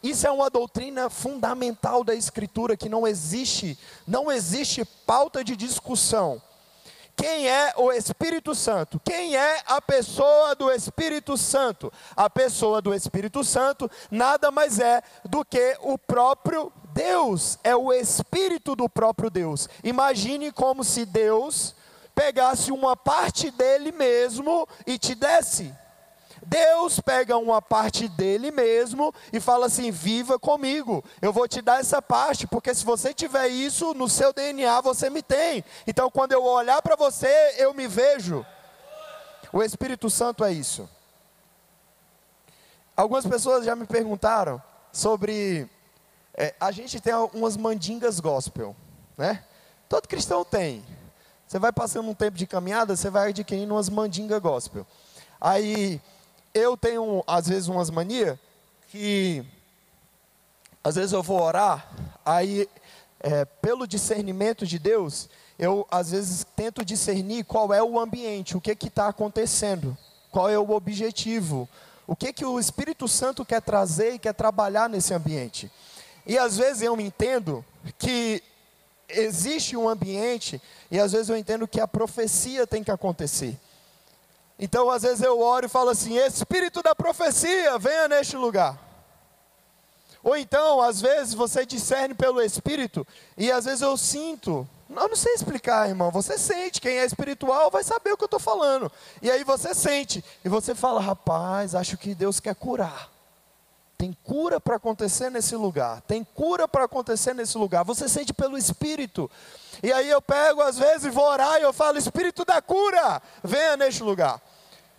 [0.06, 6.40] Isso é uma doutrina fundamental da Escritura que não existe, não existe pauta de discussão.
[7.16, 9.00] Quem é o Espírito Santo?
[9.04, 11.92] Quem é a pessoa do Espírito Santo?
[12.14, 17.92] A pessoa do Espírito Santo nada mais é do que o próprio Deus, é o
[17.92, 19.68] Espírito do próprio Deus.
[19.82, 21.74] Imagine como se Deus
[22.14, 25.74] pegasse uma parte dele mesmo e te desse.
[26.46, 31.80] Deus pega uma parte dele mesmo e fala assim: viva comigo, eu vou te dar
[31.80, 35.64] essa parte, porque se você tiver isso no seu DNA, você me tem.
[35.86, 38.46] Então, quando eu olhar para você, eu me vejo.
[39.52, 40.88] O Espírito Santo é isso.
[42.96, 45.68] Algumas pessoas já me perguntaram sobre.
[46.32, 48.76] É, a gente tem umas mandingas gospel,
[49.18, 49.42] né?
[49.88, 50.84] Todo cristão tem.
[51.46, 54.86] Você vai passando um tempo de caminhada, você vai adquirindo umas mandingas gospel.
[55.40, 56.00] Aí
[56.56, 58.38] eu tenho, às vezes, umas manias
[58.88, 59.44] que,
[60.82, 61.86] às vezes, eu vou orar,
[62.24, 62.66] aí,
[63.20, 68.60] é, pelo discernimento de Deus, eu, às vezes, tento discernir qual é o ambiente, o
[68.60, 69.96] que está acontecendo,
[70.30, 71.68] qual é o objetivo,
[72.06, 75.70] o que, que o Espírito Santo quer trazer e quer trabalhar nesse ambiente.
[76.26, 77.62] E, às vezes, eu entendo
[77.98, 78.42] que
[79.10, 83.58] existe um ambiente, e às vezes eu entendo que a profecia tem que acontecer.
[84.58, 88.78] Então, às vezes eu oro e falo assim: Espírito da profecia, venha neste lugar.
[90.22, 94.68] Ou então, às vezes você discerne pelo Espírito, e às vezes eu sinto.
[94.88, 96.10] Eu não sei explicar, irmão.
[96.10, 98.90] Você sente, quem é espiritual vai saber o que eu estou falando.
[99.20, 103.15] E aí você sente, e você fala: rapaz, acho que Deus quer curar.
[103.98, 106.02] Tem cura para acontecer nesse lugar.
[106.02, 107.84] Tem cura para acontecer nesse lugar.
[107.84, 109.30] Você sente pelo Espírito.
[109.82, 113.76] E aí eu pego, às vezes, vou orar e eu falo: Espírito da cura, venha
[113.76, 114.40] neste lugar.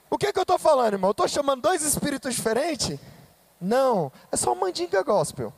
[0.10, 1.10] O que, que eu estou falando, irmão?
[1.10, 2.98] Eu estou chamando dois espíritos diferentes?
[3.60, 5.54] Não, é só mandinga gospel.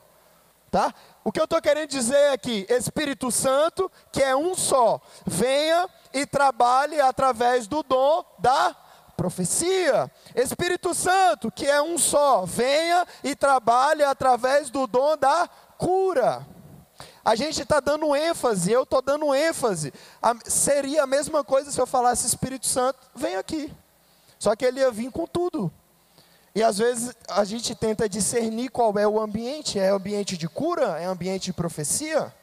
[0.72, 0.94] Tá?
[1.24, 5.90] O que eu estou querendo dizer aqui, é Espírito Santo, que é um só, venha
[6.14, 8.76] e trabalhe através do dom da
[9.20, 10.10] profecia.
[10.34, 16.48] Espírito Santo, que é um só, venha e trabalhe através do dom da cura.
[17.24, 19.94] A gente está dando ênfase, eu estou dando ênfase.
[20.22, 23.74] A, seria a mesma coisa se eu falasse Espírito Santo, vem aqui.
[24.40, 25.70] Só que ele ia vir com tudo.
[26.56, 30.98] E às vezes a gente tenta discernir qual é o ambiente: é ambiente de cura?
[30.98, 32.34] É ambiente de profecia?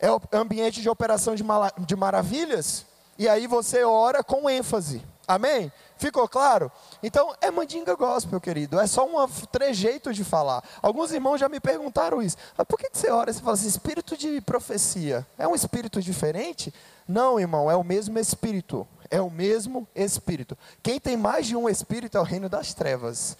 [0.00, 1.44] É ambiente de operação de,
[1.86, 2.86] de maravilhas?
[3.18, 5.02] E aí você ora com ênfase.
[5.26, 5.72] Amém?
[5.96, 6.70] Ficou claro?
[7.02, 8.78] Então, é mandinga gospel, querido.
[8.78, 10.62] É só um trejeito de falar.
[10.82, 12.36] Alguns irmãos já me perguntaram isso.
[12.56, 13.32] Mas por que você ora?
[13.32, 15.26] Você fala assim, espírito de profecia.
[15.38, 16.74] É um espírito diferente?
[17.08, 18.86] Não, irmão, é o mesmo espírito.
[19.10, 20.58] É o mesmo espírito.
[20.82, 23.36] Quem tem mais de um espírito é o reino das trevas.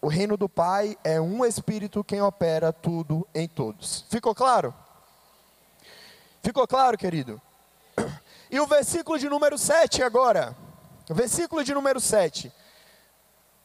[0.00, 4.04] O reino do Pai é um espírito quem opera tudo em todos.
[4.08, 4.72] Ficou claro?
[6.42, 7.40] Ficou claro, querido?
[8.48, 10.56] E o versículo de número 7 agora.
[11.08, 12.52] Versículo de número 7.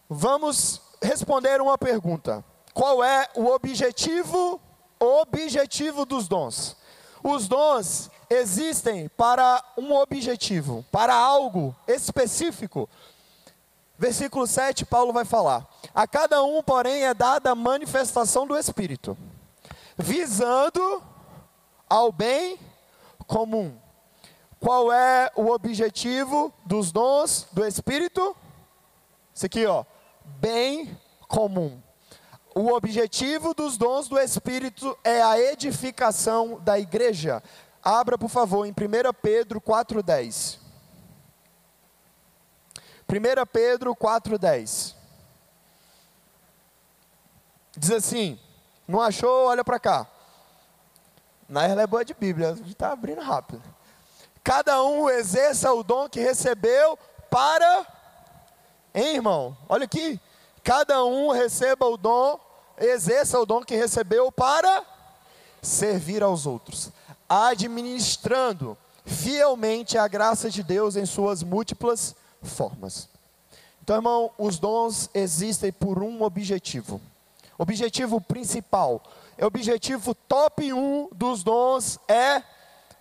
[0.10, 2.44] Vamos responder uma pergunta.
[2.74, 4.62] Qual é o objetivo
[5.02, 6.78] objetivo dos dons.
[7.24, 12.88] Os dons existem para um objetivo, para algo específico.
[13.98, 19.18] Versículo 7, Paulo vai falar: A cada um, porém, é dada a manifestação do Espírito,
[19.98, 21.02] visando
[21.90, 22.60] ao bem
[23.28, 23.78] comum.
[24.62, 28.38] Qual é o objetivo dos dons do Espírito?
[29.34, 29.84] Isso aqui, ó,
[30.40, 30.96] bem
[31.28, 31.82] comum.
[32.54, 37.42] O objetivo dos dons do Espírito é a edificação da igreja.
[37.84, 38.76] Abra, por favor, em 1
[39.20, 40.60] Pedro 4,10.
[43.10, 44.94] 1 Pedro 4,10.
[47.76, 48.40] Diz assim:
[48.88, 49.48] Não achou?
[49.48, 50.08] Olha para cá.
[51.50, 53.81] Na ela é boa de Bíblia, está abrindo rápido.
[54.44, 56.98] Cada um exerça o dom que recebeu
[57.30, 57.86] para.
[58.94, 59.58] Hein, irmão?
[59.70, 60.20] Olha aqui.
[60.64, 62.40] Cada um receba o dom,
[62.78, 64.86] exerça o dom que recebeu para
[65.62, 66.92] servir aos outros,
[67.28, 73.10] administrando fielmente a graça de Deus em suas múltiplas formas.
[73.84, 77.02] Então, irmão, os dons existem por um objetivo.
[77.58, 79.02] Objetivo principal,
[79.38, 82.44] é objetivo top 1 dos dons é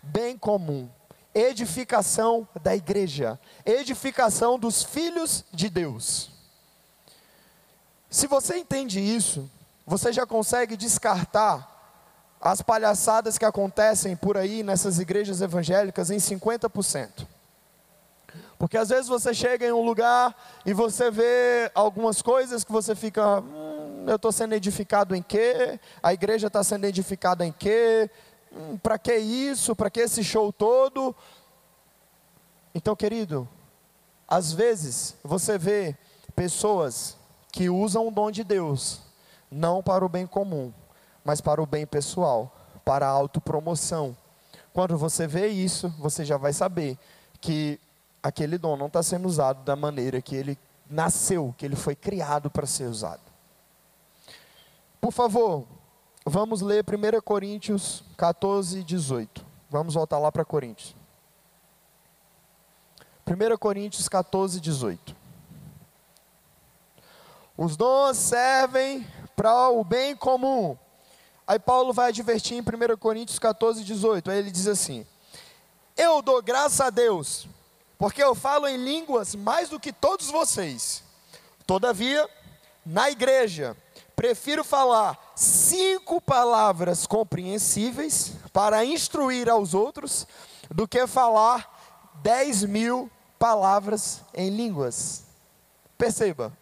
[0.03, 0.88] bem comum.
[1.35, 6.31] Edificação da igreja, edificação dos filhos de Deus.
[8.11, 9.49] Se você entende isso,
[9.87, 11.69] você já consegue descartar
[12.40, 17.27] as palhaçadas que acontecem por aí nessas igrejas evangélicas em 50%.
[18.59, 20.35] Porque às vezes você chega em um lugar
[20.66, 25.79] e você vê algumas coisas que você fica, hum, eu estou sendo edificado em quê?
[26.03, 28.11] A igreja está sendo edificada em quê?
[28.53, 29.75] Hum, Para que isso?
[29.77, 31.15] Para que esse show todo?
[32.75, 33.49] Então, querido,
[34.29, 35.97] às vezes você vê
[36.35, 37.17] pessoas
[37.53, 39.01] que usam o dom de Deus,
[39.51, 40.73] não para o bem comum,
[41.25, 44.17] mas para o bem pessoal, para a autopromoção.
[44.73, 46.97] Quando você vê isso, você já vai saber
[47.41, 47.81] que
[48.23, 50.57] aquele dom não está sendo usado da maneira que ele
[50.89, 53.21] nasceu, que ele foi criado para ser usado.
[55.01, 55.65] Por favor,
[56.25, 59.45] vamos ler 1 Coríntios 14, 18.
[59.69, 60.95] Vamos voltar lá para Coríntios.
[63.27, 65.17] 1 Coríntios 14, 18.
[67.57, 69.07] Os dons servem
[69.37, 70.77] para o bem comum.
[71.47, 74.31] Aí Paulo vai advertir em 1 Coríntios 14, 18.
[74.31, 75.07] Aí ele diz assim:
[75.97, 77.47] Eu dou graça a Deus,
[77.99, 81.03] porque eu falo em línguas mais do que todos vocês.
[81.67, 82.29] Todavia,
[82.85, 83.77] na igreja,
[84.21, 90.27] prefiro falar cinco palavras compreensíveis para instruir aos outros,
[90.71, 95.25] do que falar dez mil palavras em línguas.
[95.97, 96.53] Perceba,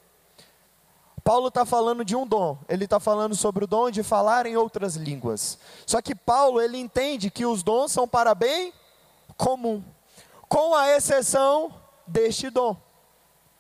[1.25, 4.57] Paulo está falando de um dom, ele está falando sobre o dom de falar em
[4.57, 5.59] outras línguas.
[5.85, 8.73] Só que Paulo, ele entende que os dons são para bem
[9.37, 9.83] comum,
[10.49, 11.75] com a exceção
[12.07, 12.77] deste dom.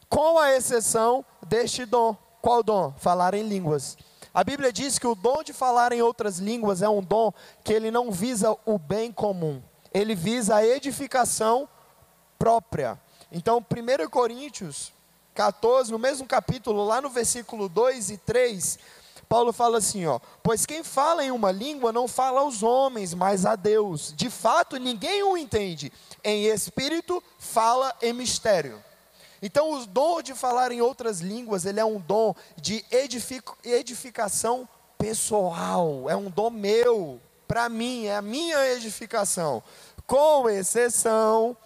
[0.08, 2.16] Com a exceção deste dom.
[2.40, 2.92] Qual dom?
[2.98, 3.96] Falar em línguas.
[4.32, 7.32] A Bíblia diz que o dom de falar em outras línguas é um dom
[7.64, 11.68] que ele não visa o bem comum, ele visa a edificação
[12.38, 13.00] própria.
[13.32, 14.92] Então, 1 Coríntios
[15.34, 18.78] 14, no mesmo capítulo, lá no versículo 2 e 3,
[19.28, 23.44] Paulo fala assim, ó: "Pois quem fala em uma língua não fala aos homens, mas
[23.44, 24.12] a Deus.
[24.16, 25.92] De fato, ninguém o entende.
[26.24, 28.82] Em espírito fala em mistério."
[29.40, 32.84] Então, o dom de falar em outras línguas, ele é um dom de
[33.64, 39.62] edificação pessoal, é um dom meu, para mim, é a minha edificação,
[40.06, 41.56] com exceção,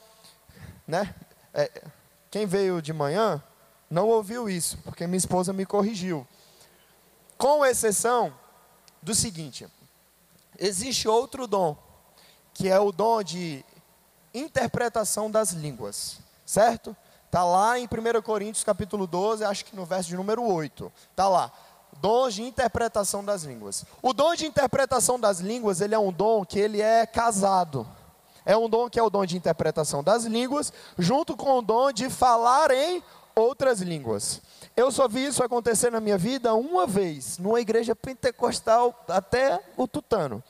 [0.86, 1.14] né?
[1.54, 1.82] É,
[2.30, 3.42] quem veio de manhã
[3.90, 6.26] não ouviu isso, porque minha esposa me corrigiu.
[7.36, 8.34] Com exceção
[9.02, 9.66] do seguinte:
[10.58, 11.76] existe outro dom,
[12.54, 13.64] que é o dom de
[14.32, 16.96] interpretação das línguas, certo?
[17.32, 20.92] Está lá em 1 Coríntios capítulo 12, acho que no verso de número 8.
[21.12, 21.50] Está lá.
[21.98, 23.86] Dons de interpretação das línguas.
[24.02, 27.88] O dom de interpretação das línguas, ele é um dom que ele é casado.
[28.44, 31.90] É um dom que é o dom de interpretação das línguas, junto com o dom
[31.90, 33.02] de falar em
[33.34, 34.42] outras línguas.
[34.76, 39.88] Eu só vi isso acontecer na minha vida uma vez, numa igreja pentecostal até o
[39.88, 40.44] tutano.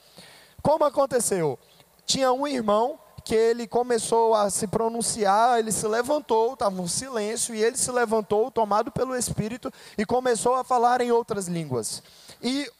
[0.60, 1.56] Como aconteceu?
[2.04, 7.54] Tinha um irmão que ele começou a se pronunciar, ele se levantou, estava um silêncio,
[7.54, 12.02] e ele se levantou, tomado pelo Espírito, e começou a falar em outras línguas.
[12.42, 12.70] E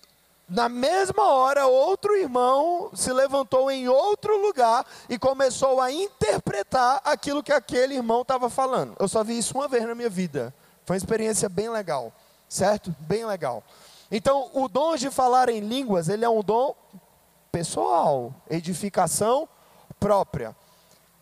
[0.48, 7.42] na mesma hora, outro irmão se levantou em outro lugar e começou a interpretar aquilo
[7.42, 8.94] que aquele irmão estava falando.
[8.98, 10.52] Eu só vi isso uma vez na minha vida.
[10.84, 12.12] Foi uma experiência bem legal,
[12.48, 12.94] certo?
[13.00, 13.62] Bem legal.
[14.10, 16.74] Então, o dom de falar em línguas, ele é um dom
[17.50, 19.48] pessoal, edificação
[20.02, 20.56] própria,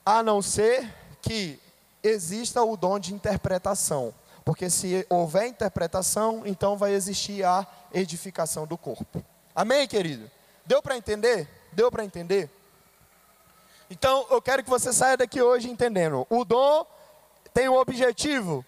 [0.05, 1.61] a não ser que
[2.03, 4.15] exista o dom de interpretação.
[4.45, 9.23] Porque se houver interpretação, então vai existir a edificação do corpo.
[9.55, 10.31] Amém, querido?
[10.65, 11.49] Deu para entender?
[11.73, 12.51] Deu para entender?
[13.91, 16.27] Então, eu quero que você saia daqui hoje entendendo.
[16.31, 16.87] O dom
[17.53, 18.65] tem um objetivo.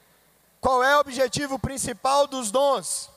[0.60, 3.12] Qual é o objetivo principal dos dons?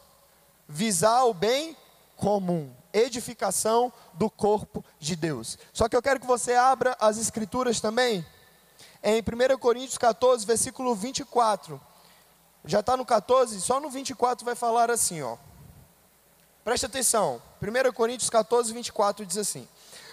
[0.67, 1.75] visar o bem
[2.15, 5.57] comum, edificação do corpo de Deus.
[5.73, 8.25] Só que eu quero que você abra as escrituras também,
[9.03, 11.79] em 1 Coríntios 14, versículo 24.
[12.63, 15.37] Já está no 14, só no 24 vai falar assim, ó.
[16.63, 17.41] Preste atenção.
[17.61, 19.67] 1 Coríntios 14, 24 diz assim: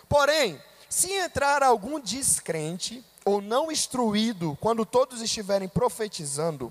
[0.08, 6.70] Porém, se entrar algum descrente ou não instruído, quando todos estiverem profetizando,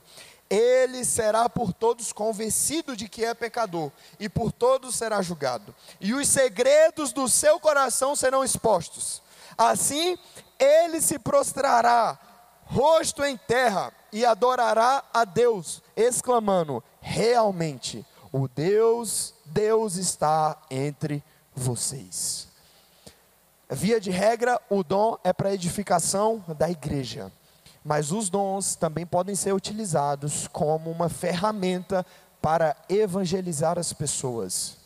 [0.52, 3.90] ele será por todos convencido de que é pecador,
[4.20, 5.74] e por todos será julgado.
[6.02, 9.22] E os segredos do seu coração serão expostos.
[9.58, 10.18] Assim,
[10.60, 12.20] ele se prostrará,
[12.66, 21.24] rosto em terra, e adorará a Deus, exclamando: Realmente, o Deus, Deus está entre
[21.56, 22.50] vocês.
[23.70, 27.32] Via de regra, o dom é para edificação da igreja.
[27.84, 32.06] Mas os dons também podem ser utilizados como uma ferramenta
[32.42, 34.78] para evangelizar as pessoas.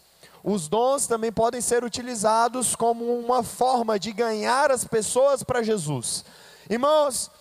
[0.43, 6.23] Os dons também podem ser utilizados como uma forma de ganhar as pessoas para Jesus.
[6.69, 7.31] Irmãos,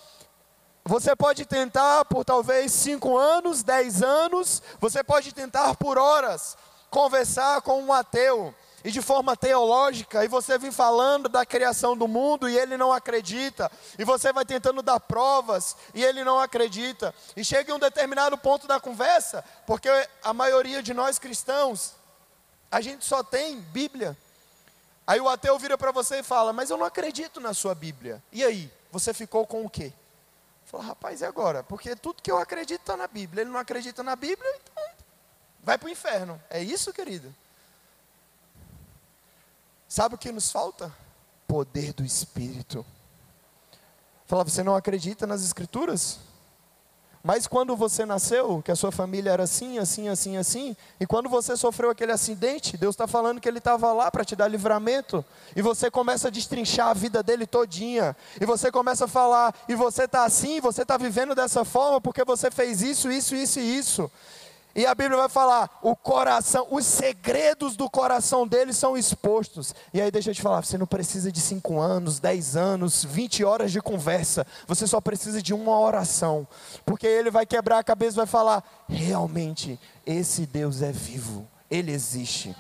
[0.85, 6.57] você pode tentar por talvez cinco anos, dez anos, você pode tentar por horas
[6.91, 8.55] conversar com um ateu,
[8.85, 12.93] e de forma teológica, e você vem falando da criação do mundo e ele não
[12.93, 17.79] acredita, e você vai tentando dar provas e ele não acredita, e chega em um
[17.79, 19.89] determinado ponto da conversa, porque
[20.23, 21.95] a maioria de nós cristãos,
[22.71, 24.17] a gente só tem Bíblia.
[25.07, 28.23] Aí o ateu vira para você e fala: Mas eu não acredito na sua Bíblia.
[28.33, 28.73] E aí?
[28.91, 29.93] Você ficou com o quê?
[30.67, 31.63] Fala, rapaz, e agora?
[31.63, 33.43] Porque tudo que eu acredito está na Bíblia.
[33.43, 34.85] Ele não acredita na Bíblia, então
[35.63, 36.41] vai para o inferno.
[36.49, 37.35] É isso, querido?
[39.95, 40.93] Sabe o que nos falta?
[41.47, 42.85] Poder do Espírito.
[44.27, 46.19] Fala, você não acredita nas Escrituras?
[47.23, 51.29] Mas quando você nasceu, que a sua família era assim, assim, assim, assim, e quando
[51.29, 55.25] você sofreu aquele acidente, Deus está falando que Ele estava lá para te dar livramento,
[55.55, 59.77] e você começa a destrinchar a vida dele todinha, e você começa a falar, e
[59.77, 63.79] você está assim, você está vivendo dessa forma, porque você fez isso, isso, isso e
[63.79, 64.11] isso.
[64.75, 69.73] E a Bíblia vai falar, o coração, os segredos do coração dele são expostos.
[69.93, 73.45] E aí deixa eu te falar, você não precisa de cinco anos, dez anos, vinte
[73.45, 74.45] horas de conversa.
[74.67, 76.47] Você só precisa de uma oração.
[76.85, 81.93] Porque ele vai quebrar a cabeça e vai falar, realmente, esse Deus é vivo, ele
[81.93, 82.55] existe.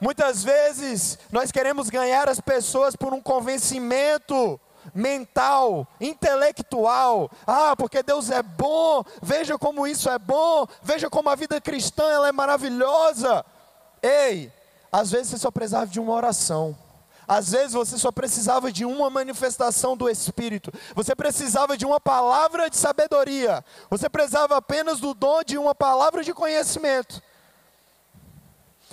[0.00, 4.58] Muitas vezes nós queremos ganhar as pessoas por um convencimento
[4.94, 7.30] mental, intelectual.
[7.46, 12.04] Ah, porque Deus é bom, veja como isso é bom, veja como a vida cristã
[12.04, 13.44] ela é maravilhosa.
[14.02, 14.52] Ei,
[14.90, 16.76] às vezes você só precisava de uma oração.
[17.26, 20.72] Às vezes você só precisava de uma manifestação do Espírito.
[20.96, 23.64] Você precisava de uma palavra de sabedoria.
[23.88, 27.22] Você precisava apenas do dom de uma palavra de conhecimento.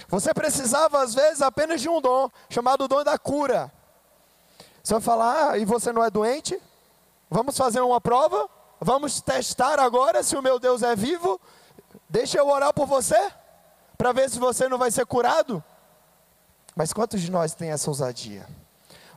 [0.07, 3.71] Você precisava, às vezes, apenas de um dom, chamado dom da cura.
[4.87, 6.57] Você vai falar, ah, e você não é doente?
[7.29, 8.49] Vamos fazer uma prova?
[8.79, 11.41] Vamos testar agora se o meu Deus é vivo?
[12.07, 13.29] Deixa eu orar por você,
[13.97, 15.61] para ver se você não vai ser curado.
[16.73, 18.47] Mas quantos de nós tem essa ousadia?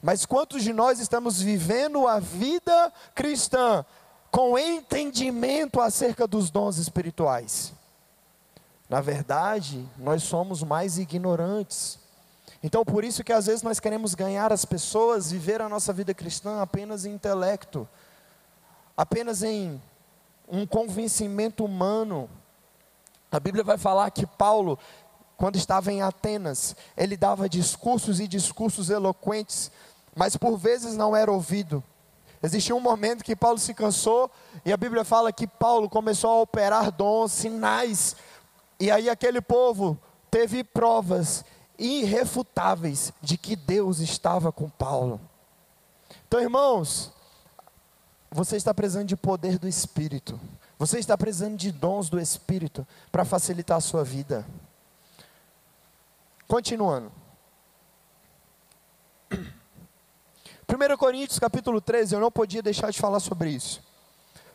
[0.03, 3.87] Mas quantos de nós estamos vivendo a vida cristã
[4.29, 7.73] com entendimento acerca dos dons espirituais?
[8.89, 12.00] Na verdade, nós somos mais ignorantes.
[12.63, 16.13] Então, por isso que às vezes nós queremos ganhar as pessoas, viver a nossa vida
[16.13, 17.89] cristã apenas em intelecto,
[18.95, 19.81] apenas em
[20.47, 22.29] um convencimento humano.
[23.33, 24.79] A Bíblia vai falar que Paulo,
[25.39, 29.71] quando estava em Atenas, ele dava discursos e discursos eloquentes,
[30.15, 31.83] mas por vezes não era ouvido.
[32.43, 34.31] Existiu um momento que Paulo se cansou,
[34.65, 38.17] e a Bíblia fala que Paulo começou a operar dons, sinais,
[38.79, 39.99] e aí aquele povo
[40.31, 41.45] teve provas,
[41.81, 45.21] irrefutáveis de que Deus estava com Paulo.
[46.29, 47.11] Então, irmãos,
[48.31, 50.39] você está precisando de poder do Espírito.
[50.79, 54.47] Você está precisando de dons do Espírito para facilitar a sua vida.
[56.47, 57.11] Continuando.
[59.33, 63.83] 1 Coríntios capítulo 13, eu não podia deixar de falar sobre isso.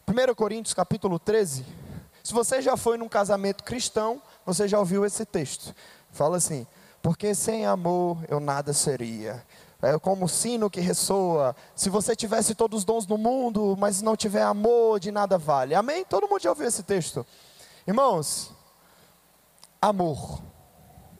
[0.08, 1.66] 1 Coríntios capítulo 13,
[2.24, 5.76] se você já foi num casamento cristão, você já ouviu esse texto.
[6.12, 6.66] Fala assim:
[7.06, 9.46] porque sem amor eu nada seria.
[9.80, 11.56] É como o sino que ressoa.
[11.76, 15.76] Se você tivesse todos os dons do mundo, mas não tiver amor, de nada vale.
[15.76, 16.04] Amém?
[16.04, 17.24] Todo mundo já ouviu esse texto.
[17.86, 18.52] Irmãos,
[19.80, 20.42] amor.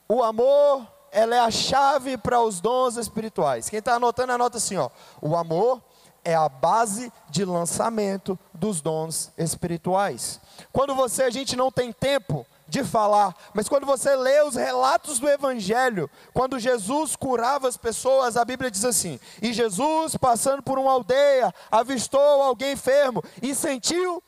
[0.10, 3.70] O amor, ela é a chave para os dons espirituais.
[3.70, 4.90] Quem está anotando, anota assim: ó.
[5.22, 5.84] O amor
[6.24, 10.42] é a base de lançamento dos dons espirituais.
[10.74, 15.20] Quando você, a gente não tem tempo de falar, mas quando você lê os relatos
[15.20, 20.80] do Evangelho, quando Jesus curava as pessoas, a Bíblia diz assim: e Jesus, passando por
[20.80, 24.22] uma aldeia, avistou alguém enfermo e sentiu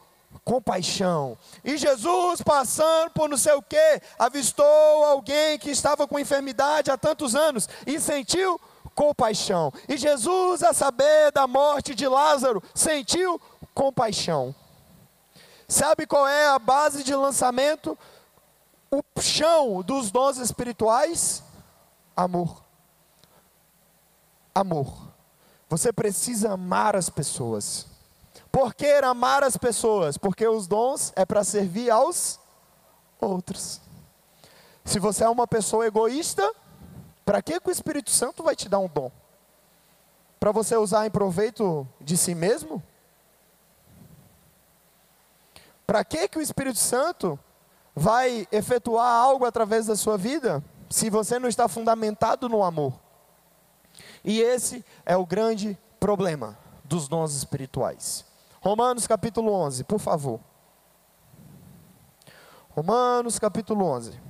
[0.43, 1.38] compaixão.
[1.63, 4.65] E Jesus, passando por não sei o que, avistou
[5.03, 8.59] alguém que estava com enfermidade há tantos anos e sentiu
[8.95, 9.73] compaixão.
[9.89, 13.41] E Jesus, a saber da morte de Lázaro, sentiu
[13.73, 14.55] compaixão.
[15.67, 17.97] Sabe qual é a base de lançamento?
[18.89, 21.43] O chão dos dons espirituais?
[22.15, 22.63] Amor.
[24.55, 25.11] Amor.
[25.69, 27.85] Você precisa amar as pessoas.
[28.51, 30.17] Por que amar as pessoas?
[30.17, 32.39] Porque os dons é para servir aos
[33.19, 33.81] outros.
[34.85, 36.49] Se você é uma pessoa egoísta,
[37.25, 39.11] para que, que o Espírito Santo vai te dar um dom?
[40.39, 42.81] Para você usar em proveito de si mesmo?
[45.85, 47.38] Para que, que o Espírito Santo
[47.97, 52.93] vai efetuar algo através da sua vida se você não está fundamentado no amor?
[54.23, 58.23] E esse é o grande problema dos dons espirituais.
[58.61, 60.39] Romanos capítulo 11, por favor.
[62.69, 64.27] Romanos capítulo 11.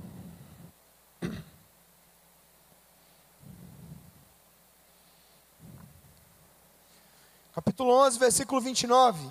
[7.54, 9.30] capítulo 11, versículo 29.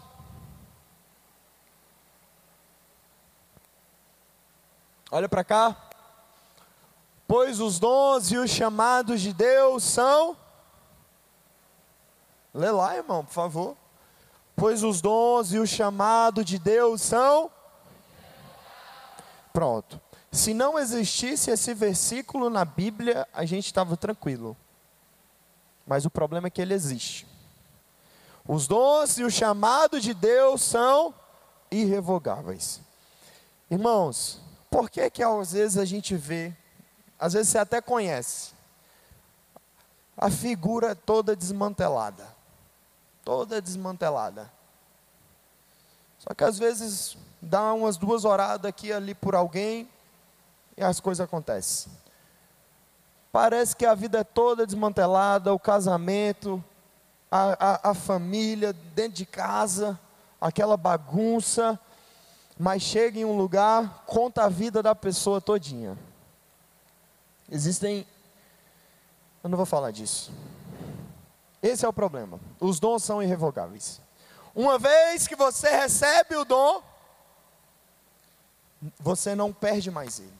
[5.11, 5.75] Olha para cá.
[7.27, 10.35] Pois os dons e os chamados de Deus são.
[12.53, 13.77] Lê lá, irmão, por favor.
[14.55, 17.51] Pois os dons e o chamado de Deus são.
[19.53, 19.99] Pronto.
[20.31, 24.55] Se não existisse esse versículo na Bíblia, a gente estava tranquilo.
[25.85, 27.27] Mas o problema é que ele existe.
[28.47, 31.13] Os dons e o chamado de Deus são
[31.69, 32.81] irrevogáveis.
[33.69, 34.39] Irmãos,
[34.69, 36.53] por que que às vezes a gente vê,
[37.19, 38.51] às vezes você até conhece,
[40.17, 42.25] a figura toda desmantelada,
[43.23, 44.51] toda desmantelada.
[46.19, 49.87] Só que às vezes dá umas duas oradas aqui ali por alguém
[50.75, 51.91] e as coisas acontecem.
[53.31, 56.63] Parece que a vida é toda desmantelada, o casamento,
[57.31, 59.99] a, a, a família, dentro de casa,
[60.41, 61.79] aquela bagunça,
[62.59, 65.97] mas chega em um lugar, conta a vida da pessoa todinha.
[67.51, 68.05] Existem,
[69.43, 70.31] eu não vou falar disso.
[71.61, 72.39] Esse é o problema.
[72.59, 74.01] Os dons são irrevogáveis.
[74.55, 76.81] Uma vez que você recebe o dom,
[78.99, 80.33] você não perde mais ele.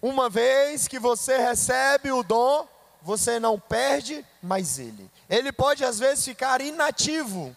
[0.00, 2.68] Uma vez que você recebe o dom,
[3.00, 5.10] você não perde mais ele.
[5.28, 7.56] Ele pode às vezes ficar inativo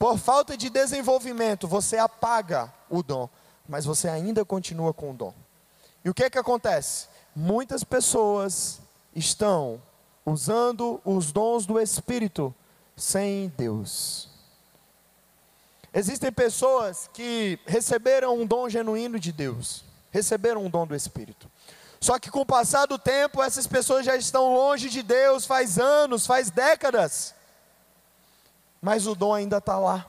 [0.00, 3.28] por falta de desenvolvimento, você apaga o dom,
[3.68, 5.34] mas você ainda continua com o dom.
[6.02, 7.06] E o que é que acontece?
[7.36, 8.80] Muitas pessoas
[9.14, 9.78] estão
[10.24, 12.54] usando os dons do Espírito
[12.96, 14.30] sem Deus.
[15.92, 21.46] Existem pessoas que receberam um dom genuíno de Deus, receberam um dom do Espírito.
[22.00, 25.78] Só que com o passar do tempo, essas pessoas já estão longe de Deus faz
[25.78, 27.34] anos, faz décadas.
[28.80, 30.06] Mas o dom ainda está lá.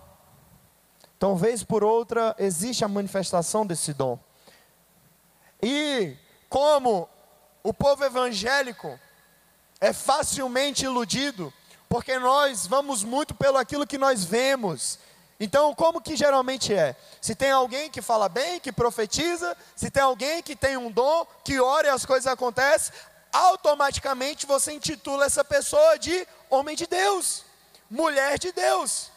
[1.17, 4.17] Então, vez por outra, existe a manifestação desse dom.
[5.61, 6.15] E
[6.49, 7.07] como
[7.63, 8.99] o povo evangélico
[9.79, 11.53] é facilmente iludido,
[11.87, 14.97] porque nós vamos muito pelo aquilo que nós vemos,
[15.43, 16.95] então, como que geralmente é?
[17.19, 21.25] Se tem alguém que fala bem, que profetiza, se tem alguém que tem um dom,
[21.43, 22.93] que ora e as coisas acontecem,
[23.33, 27.43] automaticamente você intitula essa pessoa de homem de Deus,
[27.91, 29.11] mulher de Deus.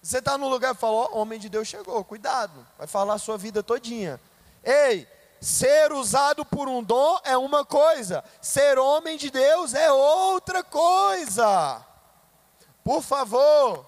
[0.00, 3.18] Você está no lugar e fala, ó, homem de Deus chegou, cuidado, vai falar a
[3.18, 4.20] sua vida todinha.
[4.64, 5.06] Ei,
[5.40, 11.84] ser usado por um dom é uma coisa, ser homem de Deus é outra coisa.
[12.82, 13.86] Por favor,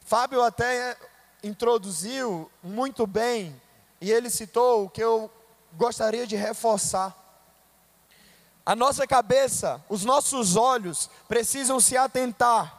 [0.00, 0.96] Fábio até
[1.42, 3.60] introduziu muito bem,
[4.00, 5.30] e ele citou o que eu
[5.72, 7.25] gostaria de reforçar.
[8.66, 12.76] A nossa cabeça, os nossos olhos precisam se atentar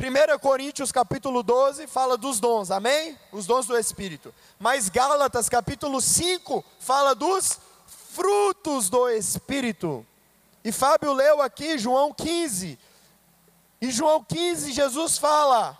[0.00, 3.18] 1 Coríntios capítulo 12 fala dos dons, amém?
[3.30, 4.34] Os dons do Espírito.
[4.58, 10.06] Mas Gálatas capítulo 5 fala dos frutos do Espírito.
[10.64, 12.78] E Fábio leu aqui João 15.
[13.82, 15.78] E João 15 Jesus fala: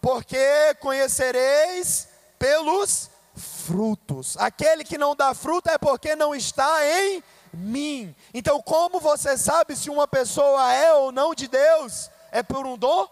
[0.00, 2.08] Porque conhecereis
[2.40, 4.36] pelos frutos.
[4.36, 7.22] Aquele que não dá fruto é porque não está em
[7.58, 8.14] mim.
[8.32, 12.10] Então, como você sabe se uma pessoa é ou não de Deus?
[12.30, 13.08] É por um dom?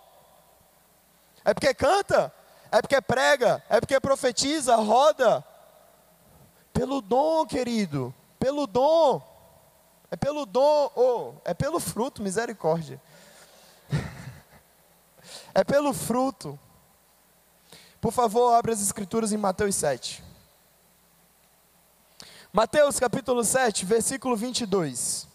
[1.45, 2.33] É porque canta?
[2.71, 3.63] É porque prega?
[3.69, 5.45] É porque profetiza, roda?
[6.73, 8.15] Pelo dom, querido.
[8.39, 9.23] Pelo dom.
[10.11, 13.01] É pelo dom, oh, é pelo fruto, misericórdia.
[15.53, 16.59] é pelo fruto.
[18.01, 20.23] Por favor, abra as escrituras em Mateus 7.
[22.53, 25.27] Mateus capítulo 7, versículo 22.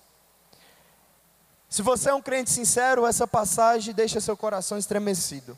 [1.70, 5.58] Se você é um crente sincero, essa passagem deixa seu coração estremecido.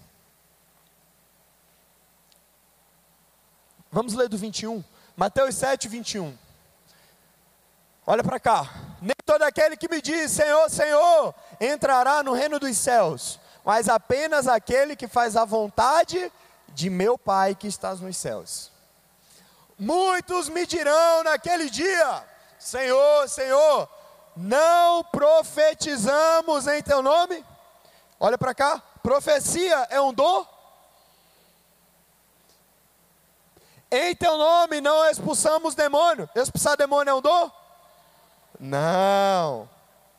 [3.92, 4.84] Vamos ler do 21.
[5.16, 6.36] Mateus 7, 21.
[8.06, 8.70] Olha para cá.
[9.02, 14.48] Nem todo aquele que me diz Senhor, Senhor, entrará no reino dos céus, mas apenas
[14.48, 16.32] aquele que faz a vontade
[16.70, 18.73] de meu Pai que estás nos céus.
[19.78, 22.24] Muitos me dirão naquele dia:
[22.60, 23.90] Senhor, Senhor,
[24.36, 27.44] não profetizamos em teu nome?
[28.20, 28.82] Olha para cá.
[29.02, 30.46] Profecia é um dom?
[33.92, 36.28] Em teu nome não expulsamos demônio.
[36.34, 37.52] Expulsar demônio é um dom?
[38.60, 39.70] Não.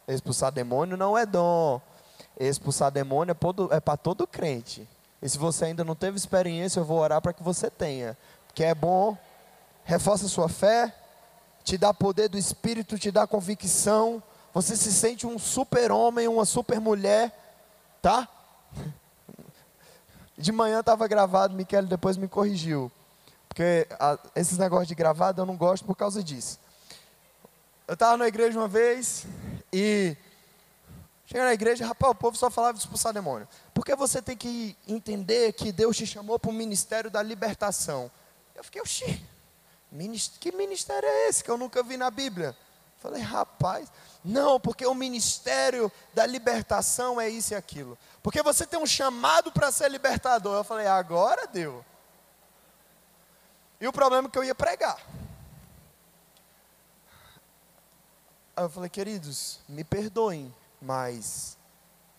[0.07, 1.81] Expulsar demônio não é dom.
[2.39, 3.37] Expulsar demônio
[3.71, 4.89] é para todo crente.
[5.21, 8.17] E se você ainda não teve experiência, eu vou orar para que você tenha.
[8.47, 9.17] Porque é bom,
[9.85, 10.95] reforça sua fé,
[11.63, 14.23] te dá poder do Espírito, te dá convicção.
[14.53, 17.33] Você se sente um super-homem, uma super-mulher,
[18.01, 18.29] tá?
[20.37, 22.91] De manhã estava gravado, Miquel depois me corrigiu.
[23.49, 26.59] Porque a, esses negócios de gravado eu não gosto por causa disso.
[27.87, 29.27] Eu estava na igreja uma vez
[29.73, 30.17] e
[31.27, 33.47] cheguei na igreja, rapaz, o povo só falava de expulsar demônio.
[33.73, 38.11] Porque você tem que entender que Deus te chamou para o ministério da libertação.
[38.55, 39.25] Eu fiquei, oxi,
[40.41, 42.57] que ministério é esse que eu nunca vi na Bíblia?
[42.99, 43.93] Falei, rapaz,
[44.25, 47.99] não, porque o ministério da libertação é isso e aquilo.
[48.23, 50.57] Porque você tem um chamado para ser libertador.
[50.57, 51.85] Eu falei, agora deu.
[53.79, 54.97] E o problema é que eu ia pregar.
[58.57, 61.59] Aí eu falei, queridos, me perdoem, mas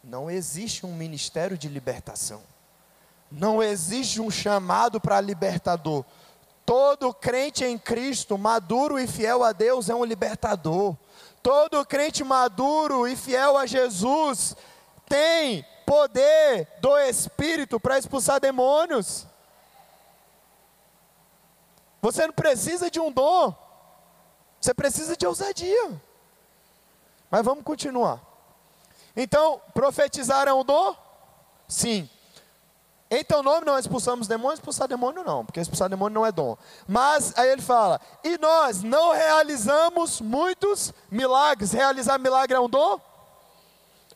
[0.04, 2.44] não existe um ministério de libertação.
[3.32, 6.06] Não existe um chamado para libertador.
[6.66, 10.96] Todo crente em Cristo, maduro e fiel a Deus, é um libertador.
[11.44, 14.56] Todo crente maduro e fiel a Jesus
[15.08, 19.28] tem poder do Espírito para expulsar demônios.
[22.02, 23.54] Você não precisa de um dom,
[24.60, 26.02] você precisa de ousadia.
[27.30, 28.22] Mas vamos continuar.
[29.16, 30.96] Então, profetizar é um dom?
[31.68, 32.10] Sim.
[33.16, 36.58] Em teu nome não expulsamos demônios, expulsar demônio não, porque expulsar demônio não é dom.
[36.86, 41.72] Mas aí ele fala: e nós não realizamos muitos milagres.
[41.72, 43.00] Realizar milagre é um dom?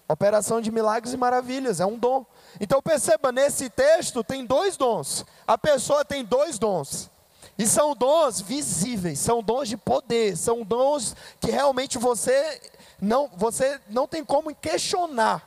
[0.06, 2.26] Operação de milagres e maravilhas, é um dom.
[2.60, 5.26] Então perceba, nesse texto tem dois dons.
[5.48, 7.10] A pessoa tem dois dons.
[7.58, 12.62] E são dons visíveis, são dons de poder, são dons que realmente você
[13.00, 15.42] não, você não tem como questionar.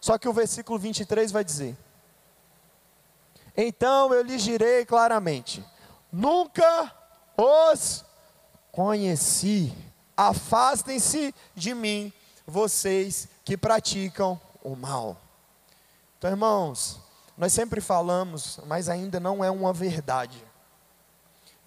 [0.00, 1.76] Só que o versículo 23 vai dizer:
[3.60, 5.64] Então eu lhes direi claramente:
[6.12, 6.94] Nunca
[7.36, 8.04] os
[8.70, 9.74] conheci.
[10.16, 12.12] Afastem-se de mim,
[12.46, 15.16] vocês que praticam o mal.
[16.16, 17.00] Então, irmãos,
[17.36, 20.44] nós sempre falamos, mas ainda não é uma verdade.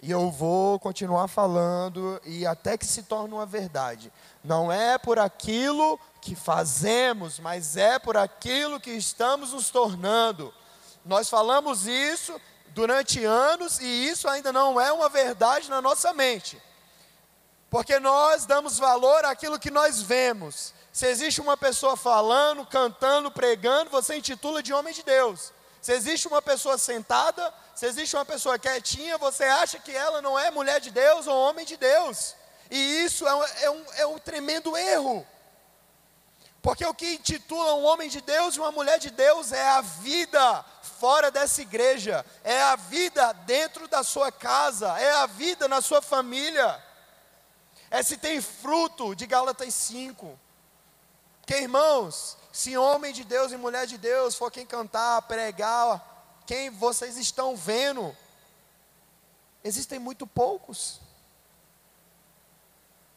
[0.00, 4.12] E eu vou continuar falando e até que se torne uma verdade.
[4.42, 10.52] Não é por aquilo que fazemos, mas é por aquilo que estamos nos tornando.
[11.04, 16.60] Nós falamos isso durante anos e isso ainda não é uma verdade na nossa mente.
[17.70, 20.74] Porque nós damos valor àquilo que nós vemos.
[20.92, 25.52] Se existe uma pessoa falando, cantando, pregando, você intitula de homem de Deus.
[25.80, 30.38] Se existe uma pessoa sentada, se existe uma pessoa quietinha, você acha que ela não
[30.38, 32.36] é mulher de Deus ou homem de Deus.
[32.70, 35.26] E isso é um, é um, é um tremendo erro.
[36.62, 39.80] Porque o que intitula um homem de Deus e uma mulher de Deus é a
[39.80, 40.64] vida
[41.02, 46.00] fora dessa igreja, é a vida dentro da sua casa, é a vida na sua
[46.00, 46.80] família,
[47.90, 50.38] é se tem fruto de Gálatas 5.
[51.44, 56.70] Que irmãos, se homem de Deus e mulher de Deus for quem cantar, pregar, quem
[56.70, 58.16] vocês estão vendo,
[59.64, 61.00] existem muito poucos.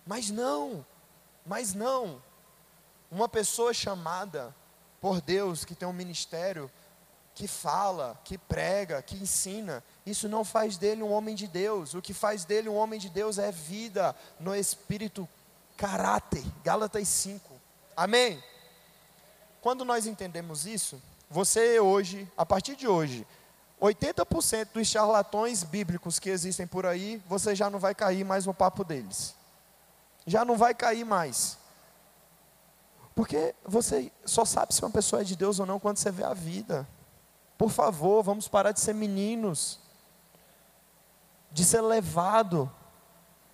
[0.08, 0.84] Mas não,
[1.46, 2.20] mas não.
[3.12, 4.56] Uma pessoa chamada
[5.00, 6.72] por Deus, que tem um ministério,
[7.36, 11.94] que fala, que prega, que ensina, isso não faz dele um homem de Deus.
[11.94, 15.28] O que faz dele um homem de Deus é vida no espírito,
[15.76, 16.44] caráter.
[16.64, 17.54] Gálatas 5.
[17.96, 18.42] Amém?
[19.62, 23.28] Quando nós entendemos isso, você hoje, a partir de hoje,
[23.82, 28.54] 80% dos charlatões bíblicos que existem por aí, você já não vai cair mais no
[28.54, 29.36] papo deles.
[30.26, 31.58] Já não vai cair mais.
[33.14, 36.24] Porque você só sabe se uma pessoa é de Deus ou não quando você vê
[36.24, 36.88] a vida.
[37.58, 39.80] Por favor, vamos parar de ser meninos,
[41.52, 42.72] de ser levado.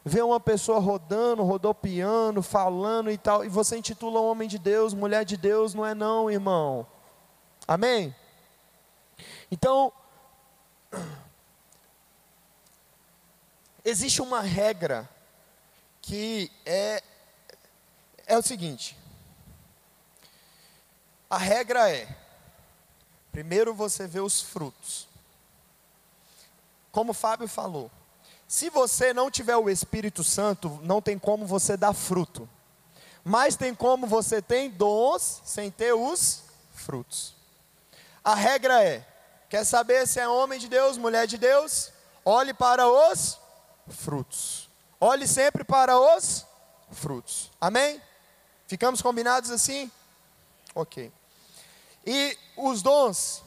[0.04, 5.24] Ver uma pessoa rodando, rodopiando, falando e tal, e você intitula homem de Deus, mulher
[5.24, 6.88] de Deus, não é não, irmão.
[7.68, 8.16] Amém?
[9.52, 9.94] Então,
[13.86, 15.08] existe uma regra
[16.02, 17.04] que é
[18.26, 18.98] é o seguinte.
[21.30, 22.08] A regra é:
[23.32, 25.08] primeiro você vê os frutos.
[26.92, 27.90] Como o Fábio falou,
[28.48, 32.50] se você não tiver o Espírito Santo, não tem como você dar fruto.
[33.24, 37.34] Mas tem como você tem dons sem ter os frutos.
[38.24, 39.08] A regra é:
[39.50, 41.92] quer saber se é homem de Deus, mulher de Deus?
[42.26, 43.40] Olhe para os
[43.88, 44.70] frutos.
[45.00, 46.46] Olhe sempre para os
[46.92, 47.50] frutos.
[47.60, 48.02] Amém?
[48.68, 49.92] Ficamos combinados assim?
[50.76, 51.12] Ok.
[52.06, 53.44] E os dons,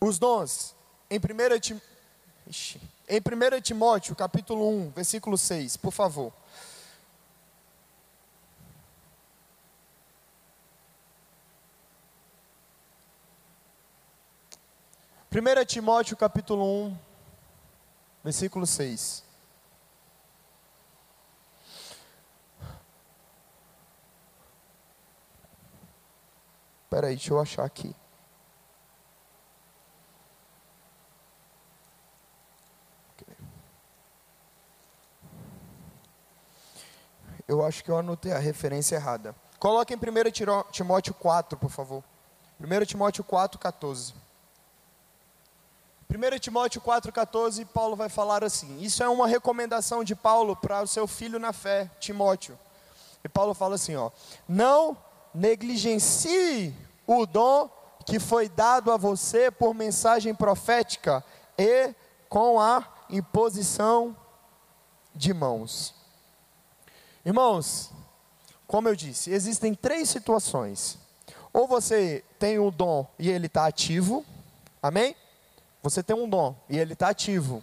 [0.00, 0.74] os dons,
[1.10, 1.88] em 1 Timóteo.
[3.08, 6.32] Em 1 Timóteo, capítulo 1, versículo 6, por favor.
[15.28, 16.98] Primeira Timóteo capítulo 1,
[18.24, 19.27] versículo 6.
[26.88, 27.94] Espera aí, deixa eu achar aqui.
[37.46, 39.34] Eu acho que eu anotei a referência errada.
[39.58, 42.02] Coloque em 1 Timóteo 4, por favor.
[42.58, 44.14] 1 Timóteo 4, 14.
[46.10, 50.86] 1 Timóteo 4,14, Paulo vai falar assim: Isso é uma recomendação de Paulo para o
[50.86, 52.58] seu filho na fé, Timóteo.
[53.22, 54.10] E Paulo fala assim: ó,
[54.48, 54.96] Não
[55.38, 56.74] negligencie
[57.06, 57.70] o dom
[58.04, 61.24] que foi dado a você por mensagem profética
[61.56, 61.94] e
[62.28, 64.16] com a imposição
[65.14, 65.94] de mãos.
[67.24, 67.90] Irmãos,
[68.66, 70.98] como eu disse, existem três situações.
[71.52, 74.24] Ou você tem um dom e ele está ativo,
[74.82, 75.14] amém?
[75.82, 77.62] Você tem um dom e ele está ativo.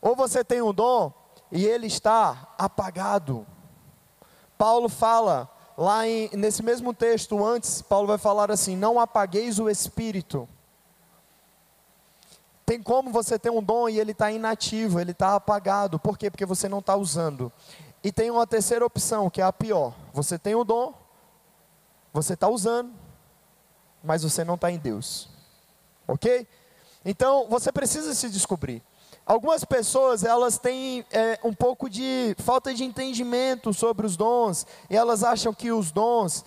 [0.00, 1.12] Ou você tem um dom
[1.50, 3.46] e ele está apagado.
[4.56, 9.68] Paulo fala lá em, nesse mesmo texto antes, Paulo vai falar assim: não apagueis o
[9.68, 10.48] espírito.
[12.64, 16.00] Tem como você ter um dom e ele está inativo, ele está apagado.
[16.00, 16.30] Por quê?
[16.30, 17.52] Porque você não está usando.
[18.02, 19.94] E tem uma terceira opção, que é a pior.
[20.12, 20.92] Você tem o dom,
[22.12, 22.92] você está usando,
[24.02, 25.28] mas você não está em Deus.
[26.08, 26.46] Ok?
[27.04, 28.82] Então, você precisa se descobrir.
[29.26, 34.96] Algumas pessoas, elas têm é, um pouco de falta de entendimento sobre os dons, e
[34.96, 36.44] elas acham que os dons,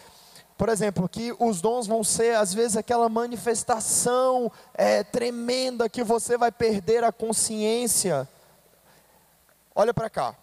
[0.57, 6.38] por exemplo, que os dons vão ser, às vezes, aquela manifestação é, tremenda que você
[6.38, 8.27] vai perder a consciência.
[9.75, 10.36] Olha para cá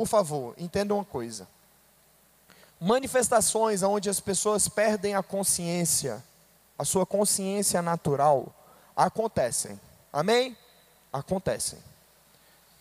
[0.00, 1.46] por favor, entenda uma coisa.
[2.80, 6.24] Manifestações onde as pessoas perdem a consciência,
[6.78, 8.46] a sua consciência natural,
[8.96, 9.78] acontecem.
[10.10, 10.56] Amém?
[11.12, 11.78] Acontecem.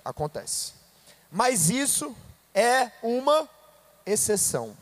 [0.03, 0.73] Acontece.
[1.31, 2.15] Mas isso
[2.53, 3.47] é uma
[4.05, 4.75] exceção.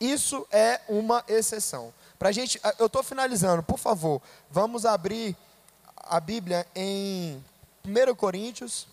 [0.00, 1.92] Isso é uma exceção.
[2.18, 4.20] Para gente, eu estou finalizando, por favor,
[4.50, 5.36] vamos abrir
[5.96, 7.42] a Bíblia em
[7.84, 8.86] 1 Coríntios,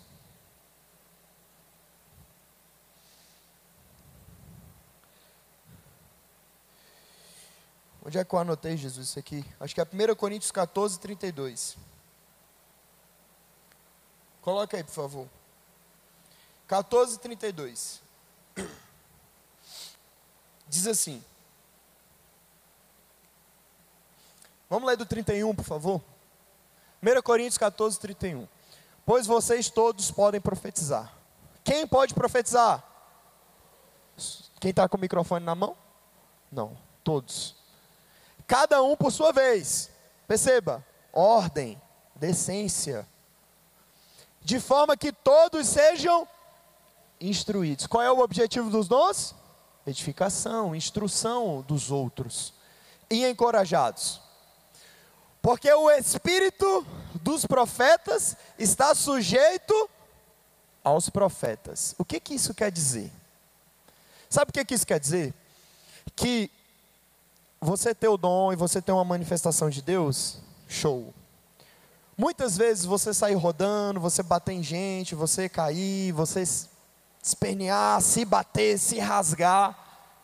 [8.04, 9.46] Onde é que eu anotei, Jesus, isso aqui?
[9.60, 11.78] Acho que é 1 Coríntios 14, 32.
[14.42, 15.28] Coloca aí, por favor.
[16.68, 18.02] 14, 32.
[20.68, 21.24] Diz assim.
[24.70, 26.02] Vamos ler do 31, por favor.
[27.04, 28.48] 1 Coríntios 14, 31.
[29.06, 31.14] Pois vocês todos podem profetizar.
[31.64, 32.84] Quem pode profetizar?
[34.60, 35.76] Quem está com o microfone na mão?
[36.52, 36.78] Não.
[37.04, 37.56] Todos.
[38.48, 39.90] Cada um por sua vez.
[40.28, 41.82] Perceba, ordem,
[42.16, 43.08] decência.
[44.44, 46.28] De forma que todos sejam
[47.20, 47.88] instruídos.
[47.88, 49.36] Qual é o objetivo dos dons?
[49.86, 52.54] Edificação, instrução dos outros.
[53.10, 54.22] E encorajados.
[55.42, 56.86] Porque o espírito
[57.22, 59.90] dos profetas está sujeito
[60.84, 61.96] aos profetas.
[61.98, 63.12] O que, que isso quer dizer?
[64.30, 65.34] Sabe o que, que isso quer dizer?
[66.16, 66.50] Que
[67.60, 70.38] você ter o dom e você ter uma manifestação de Deus,
[70.68, 71.14] show.
[72.22, 76.44] Muitas vezes você sair rodando, você bater em gente, você cair, você
[77.20, 79.76] espernear, se bater, se rasgar,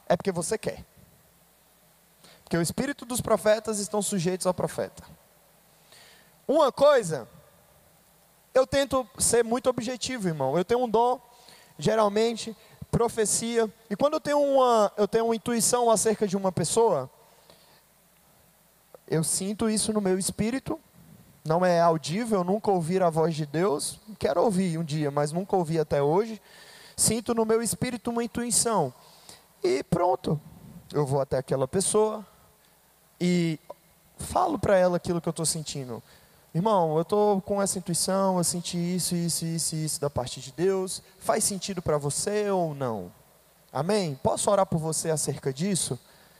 [0.05, 0.85] é porque você quer.
[2.43, 5.03] Porque o espírito dos profetas estão sujeitos ao profeta.
[6.47, 7.27] Uma coisa,
[8.53, 10.55] eu tento ser muito objetivo, irmão.
[10.55, 11.19] Eu tenho um dom,
[11.79, 12.55] geralmente,
[12.91, 13.67] profecia.
[13.89, 17.09] E quando eu tenho uma, eu tenho uma intuição acerca de uma pessoa,
[19.07, 20.79] eu sinto isso no meu espírito.
[21.47, 24.01] Não é audível, nunca ouvi a voz de Deus.
[24.19, 26.41] Quero ouvir um dia, mas nunca ouvi até hoje.
[26.93, 28.93] Sinto no meu espírito uma intuição.
[29.63, 30.37] E pronto.
[30.93, 32.25] Eu vou até aquela pessoa
[33.19, 33.57] e
[34.17, 36.03] falo para ela aquilo que eu estou sentindo.
[36.53, 40.51] Irmão, eu estou com essa intuição, eu senti isso, isso, isso, isso da parte de
[40.51, 41.01] Deus.
[41.17, 43.09] Faz sentido para você ou não?
[43.71, 44.19] Amém?
[44.21, 45.97] Posso orar por você acerca disso?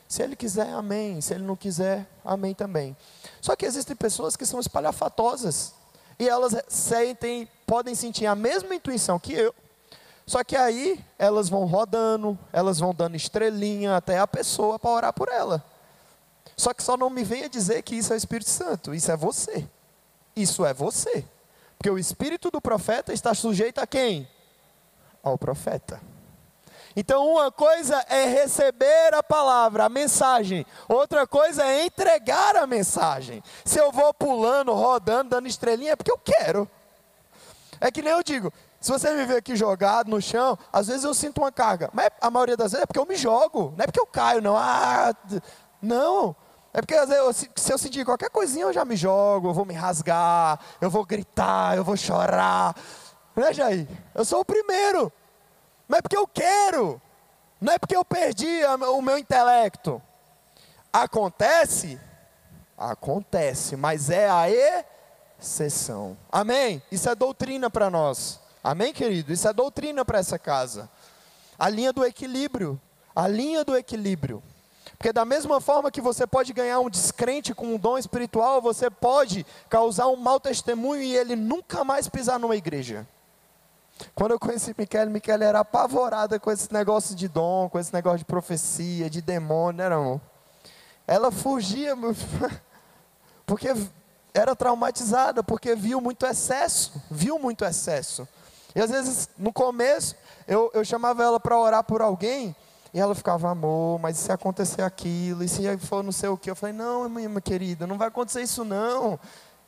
[0.08, 1.20] Se ele quiser, amém.
[1.22, 2.95] Se ele não quiser, amém também.
[3.41, 5.74] Só que existem pessoas que são espalhafatosas.
[6.18, 9.53] E elas sentem, podem sentir a mesma intuição que eu.
[10.26, 15.14] Só que aí elas vão rodando, elas vão dando estrelinha até a pessoa para orar
[15.14, 15.64] por ela.
[16.55, 19.16] Só que só não me venha dizer que isso é o Espírito Santo, isso é
[19.16, 19.68] você.
[20.36, 21.24] Isso é você.
[21.78, 24.28] Porque o espírito do profeta está sujeito a quem?
[25.24, 26.01] Ao profeta.
[27.00, 33.43] Então, uma coisa é receber a palavra, a mensagem, outra coisa é entregar a mensagem.
[33.64, 36.68] Se eu vou pulando, rodando, dando estrelinha, é porque eu quero.
[37.80, 41.04] É que nem eu digo, se você me ver aqui jogado no chão, às vezes
[41.04, 43.84] eu sinto uma carga, mas a maioria das vezes é porque eu me jogo, não
[43.84, 44.58] é porque eu caio, não.
[44.58, 45.14] Ah,
[45.80, 46.36] não.
[46.74, 49.66] É porque às vezes, se eu sentir qualquer coisinha, eu já me jogo, eu vou
[49.66, 52.76] me rasgar, eu vou gritar, eu vou chorar.
[53.36, 53.88] Né, Jair?
[54.16, 55.14] Eu sou o primeiro.
[55.88, 57.02] Não é porque eu quero.
[57.60, 60.02] Não é porque eu perdi o meu intelecto.
[60.92, 62.00] Acontece?
[62.78, 64.46] Acontece, mas é a
[65.40, 66.18] exceção.
[66.32, 66.82] Amém?
[66.92, 68.40] Isso é doutrina para nós.
[68.64, 69.34] Amém, querido?
[69.34, 70.90] Isso é doutrina para essa casa.
[71.58, 72.80] A linha do equilíbrio.
[73.16, 74.44] A linha do equilíbrio.
[74.98, 78.90] Porque da mesma forma que você pode ganhar um descrente com um dom espiritual, você
[78.90, 83.08] pode causar um mau testemunho e ele nunca mais pisar numa igreja.
[84.14, 88.20] Quando eu conheci Miquel, Miquel era apavorada com esse negócio de dom, com esse negócio
[88.20, 90.22] de profecia, de demônio, né, não?
[91.08, 91.95] Ela fugia,
[93.45, 93.70] porque
[94.34, 98.28] era traumatizada, porque viu muito excesso, viu muito excesso.
[98.76, 100.16] E às vezes, no começo,
[100.48, 102.56] eu, eu chamava ela para orar por alguém,
[102.93, 106.50] e ela ficava, amor, mas se acontecer aquilo, e se for não sei o que,
[106.50, 109.20] eu falei, não, minha querida, não vai acontecer isso não.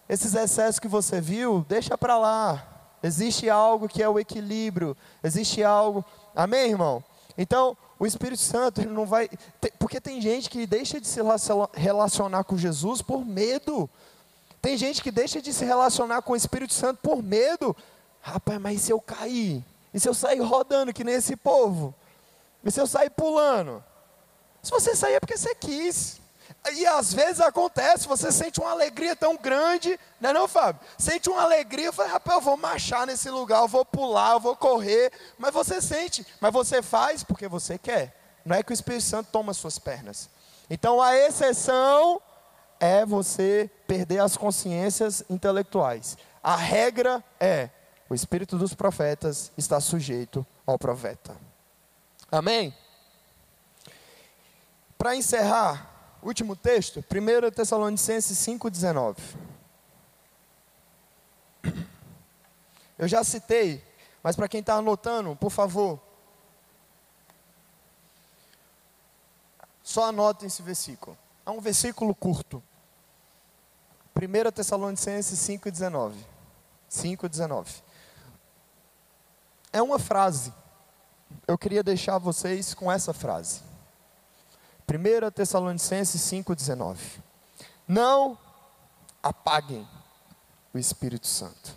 [0.08, 2.79] Esses excessos que você viu, deixa para lá.
[3.02, 6.04] Existe algo que é o equilíbrio, existe algo.
[6.36, 7.04] Amém, irmão?
[7.38, 9.30] Então, o Espírito Santo ele não vai.
[9.78, 11.22] Porque tem gente que deixa de se
[11.74, 13.90] relacionar com Jesus por medo.
[14.62, 17.76] Tem gente que deixa de se relacionar com o Espírito Santo por medo.
[18.22, 19.64] Rapaz, mas e se eu cair?
[19.94, 21.96] E se eu sair rodando que nem esse povo?
[22.64, 23.82] E se eu sair pulando?
[24.62, 26.20] Se você sair é porque você quis.
[26.74, 30.82] E às vezes acontece, você sente uma alegria tão grande, não é não, Fábio?
[30.98, 34.56] Sente uma alegria, fala, rapaz, eu vou marchar nesse lugar, eu vou pular, eu vou
[34.56, 35.12] correr.
[35.38, 38.16] Mas você sente, mas você faz porque você quer.
[38.46, 40.30] Não é que o Espírito Santo toma suas pernas.
[40.70, 42.22] Então a exceção
[42.80, 46.18] é você perder as consciências intelectuais.
[46.42, 47.70] A regra é:
[48.10, 51.36] o espírito dos profetas está sujeito ao profeta.
[52.32, 52.74] Amém?
[54.98, 59.18] Para encerrar, último texto, 1 Tessalonicenses 5,19.
[62.98, 63.84] Eu já citei,
[64.22, 66.00] mas para quem está anotando, por favor,
[69.84, 71.18] só anotem esse versículo.
[71.46, 72.62] É um versículo curto.
[74.16, 76.14] 1 Tessalonicenses 5,19.
[76.90, 77.82] 5,19.
[79.72, 80.54] É uma frase
[81.48, 83.62] eu queria deixar vocês com essa frase.
[84.90, 86.98] 1 Tessalonicenses 5,19.
[87.88, 88.38] Não
[89.22, 89.88] apaguem
[90.74, 91.76] o Espírito Santo.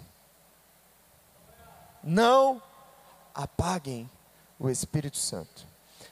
[2.02, 2.62] Não
[3.34, 4.10] apaguem
[4.58, 5.66] o Espírito Santo.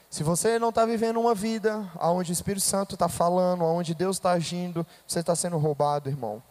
[0.09, 4.17] Se você não está vivendo uma vida onde o Espírito Santo está falando, onde Deus
[4.17, 6.43] está agindo, você está sendo roubado, irmão.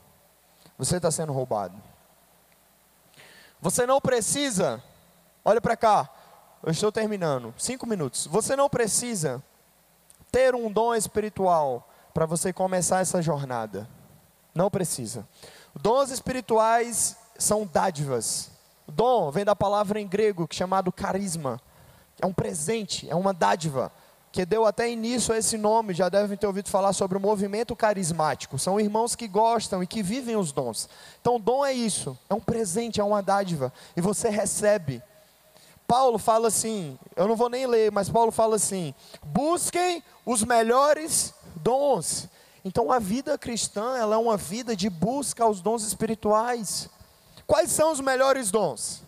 [0.78, 1.76] Você está sendo roubado.
[3.60, 4.82] Você não precisa,
[5.44, 6.08] olha para cá,
[6.62, 8.26] eu estou terminando, cinco minutos.
[8.26, 9.42] Você não precisa
[10.30, 13.88] ter um dom espiritual para você começar essa jornada.
[14.54, 15.26] Não precisa.
[15.74, 18.50] Dons espirituais são dádivas.
[18.86, 21.60] Dom vem da palavra em grego chamado carisma.
[22.20, 23.90] É um presente, é uma dádiva
[24.32, 27.74] que deu até início a esse nome, já devem ter ouvido falar sobre o movimento
[27.74, 28.58] carismático.
[28.58, 30.88] São irmãos que gostam e que vivem os dons.
[31.20, 35.02] Então, dom é isso, é um presente, é uma dádiva, e você recebe.
[35.90, 41.34] Paulo fala assim, eu não vou nem ler, mas Paulo fala assim: busquem os melhores
[41.56, 42.28] dons.
[42.64, 46.88] Então, a vida cristã, ela é uma vida de busca aos dons espirituais.
[47.44, 49.02] Quais são os melhores dons?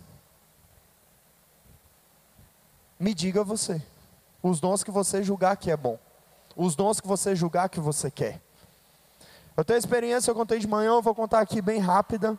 [2.98, 3.80] Me diga você.
[4.42, 6.00] Os dons que você julgar que é bom.
[6.56, 8.42] Os dons que você julgar que você quer.
[9.56, 12.36] Eu tenho experiência, eu contei de manhã, eu vou contar aqui bem rápida.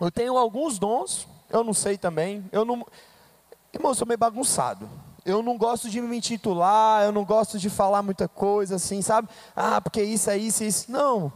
[0.00, 2.44] Eu tenho alguns dons, eu não sei também.
[2.52, 2.86] Eu não.
[3.72, 4.88] Irmão, eu sou meio bagunçado.
[5.24, 9.28] Eu não gosto de me intitular, eu não gosto de falar muita coisa assim, sabe?
[9.54, 10.90] Ah, porque isso é isso, isso.
[10.90, 11.30] Não.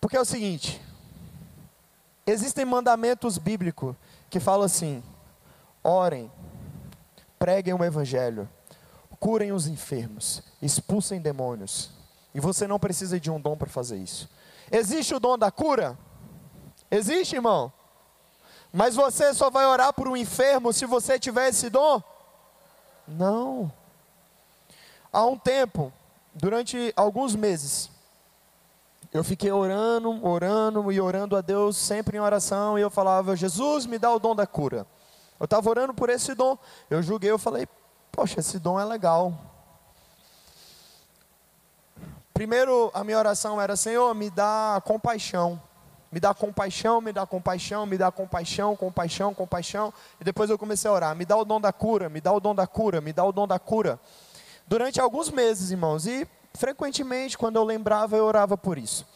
[0.00, 0.80] Porque é o seguinte:
[2.26, 3.94] existem mandamentos bíblicos
[4.28, 5.02] que falam assim:
[5.82, 6.30] orem,
[7.38, 8.48] preguem o evangelho,
[9.20, 11.90] curem os enfermos, expulsem demônios.
[12.34, 14.28] E você não precisa de um dom para fazer isso.
[14.70, 15.98] Existe o dom da cura?
[16.90, 17.72] Existe, irmão?
[18.72, 22.02] Mas você só vai orar por um enfermo se você tiver esse dom?
[23.06, 23.70] Não.
[25.12, 25.92] Há um tempo,
[26.32, 27.90] durante alguns meses,
[29.12, 33.84] eu fiquei orando, orando e orando a Deus sempre em oração, e eu falava: Jesus,
[33.84, 34.86] me dá o dom da cura.
[35.38, 36.56] Eu estava orando por esse dom.
[36.88, 37.68] Eu julguei, eu falei,
[38.10, 39.34] poxa, esse dom é legal.
[42.32, 45.60] Primeiro, a minha oração era, Senhor, me dá compaixão.
[46.12, 49.94] Me dá compaixão, me dá compaixão, me dá compaixão, compaixão, compaixão.
[50.20, 52.38] E depois eu comecei a orar, me dá o dom da cura, me dá o
[52.38, 53.98] dom da cura, me dá o dom da cura.
[54.66, 59.06] Durante alguns meses, irmãos, e frequentemente, quando eu lembrava, eu orava por isso.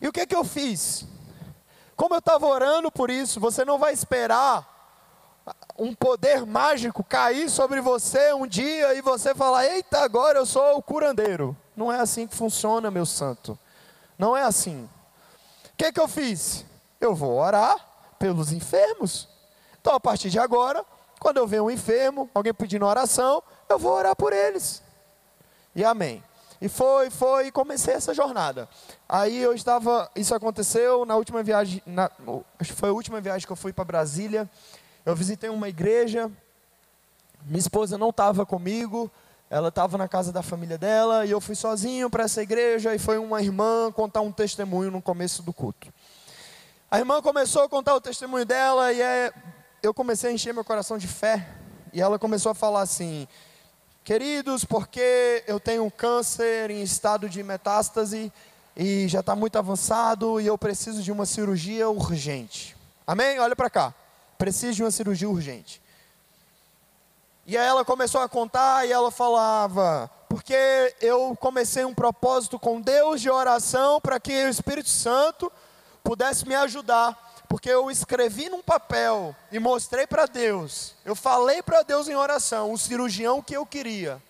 [0.00, 1.04] E o que, que eu fiz?
[1.96, 4.72] Como eu estava orando por isso, você não vai esperar
[5.76, 10.78] um poder mágico cair sobre você um dia e você falar: Eita, agora eu sou
[10.78, 11.56] o curandeiro.
[11.76, 13.58] Não é assim que funciona, meu santo.
[14.16, 14.88] Não é assim.
[15.74, 16.64] O que, que eu fiz?
[17.00, 17.76] Eu vou orar
[18.18, 19.28] pelos enfermos.
[19.80, 20.84] Então, a partir de agora,
[21.18, 24.82] quando eu ver um enfermo, alguém pedindo oração, eu vou orar por eles.
[25.74, 26.22] E amém.
[26.60, 28.68] E foi, foi, e comecei essa jornada.
[29.08, 32.08] Aí eu estava, isso aconteceu na última viagem, na,
[32.58, 34.48] acho que foi a última viagem que eu fui para Brasília.
[35.04, 36.30] Eu visitei uma igreja,
[37.44, 39.10] minha esposa não estava comigo,
[39.54, 42.98] ela estava na casa da família dela, e eu fui sozinho para essa igreja, e
[42.98, 45.94] foi uma irmã contar um testemunho no começo do culto.
[46.90, 49.32] A irmã começou a contar o testemunho dela, e é,
[49.80, 51.48] eu comecei a encher meu coração de fé,
[51.92, 53.28] e ela começou a falar assim:
[54.02, 58.32] Queridos, porque eu tenho câncer em estado de metástase,
[58.76, 62.76] e já está muito avançado, e eu preciso de uma cirurgia urgente.
[63.06, 63.38] Amém?
[63.38, 63.94] Olha para cá
[64.44, 65.80] preciso de uma cirurgia urgente.
[67.46, 72.80] E aí ela começou a contar e ela falava: porque eu comecei um propósito com
[72.80, 75.52] Deus de oração para que o Espírito Santo
[76.02, 77.22] pudesse me ajudar.
[77.48, 80.94] Porque eu escrevi num papel e mostrei para Deus.
[81.04, 84.20] Eu falei para Deus em oração o cirurgião que eu queria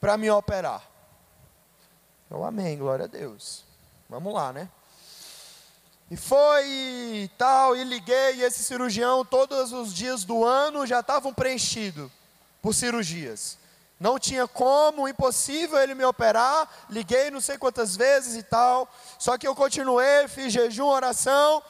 [0.00, 0.82] para me operar.
[2.30, 3.64] Eu amém, glória a Deus.
[4.06, 4.68] Vamos lá, né?
[6.10, 11.00] E foi e tal, e liguei, e esse cirurgião, todos os dias do ano já
[11.00, 12.10] estavam preenchidos
[12.60, 13.58] por cirurgias.
[13.98, 16.68] Não tinha como, impossível ele me operar.
[16.88, 18.88] Liguei não sei quantas vezes e tal.
[19.18, 21.62] Só que eu continuei, fiz jejum, oração.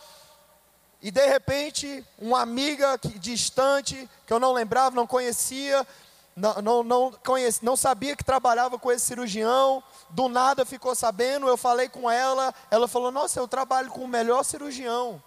[1.01, 5.87] E de repente, uma amiga distante, que eu não lembrava, não conhecia,
[6.37, 7.15] não, não, não,
[7.63, 12.53] não sabia que trabalhava com esse cirurgião, do nada ficou sabendo, eu falei com ela,
[12.69, 15.23] ela falou, nossa, eu trabalho com o melhor cirurgião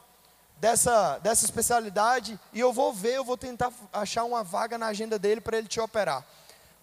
[0.61, 5.17] dessa, dessa especialidade, e eu vou ver, eu vou tentar achar uma vaga na agenda
[5.17, 6.23] dele para ele te operar.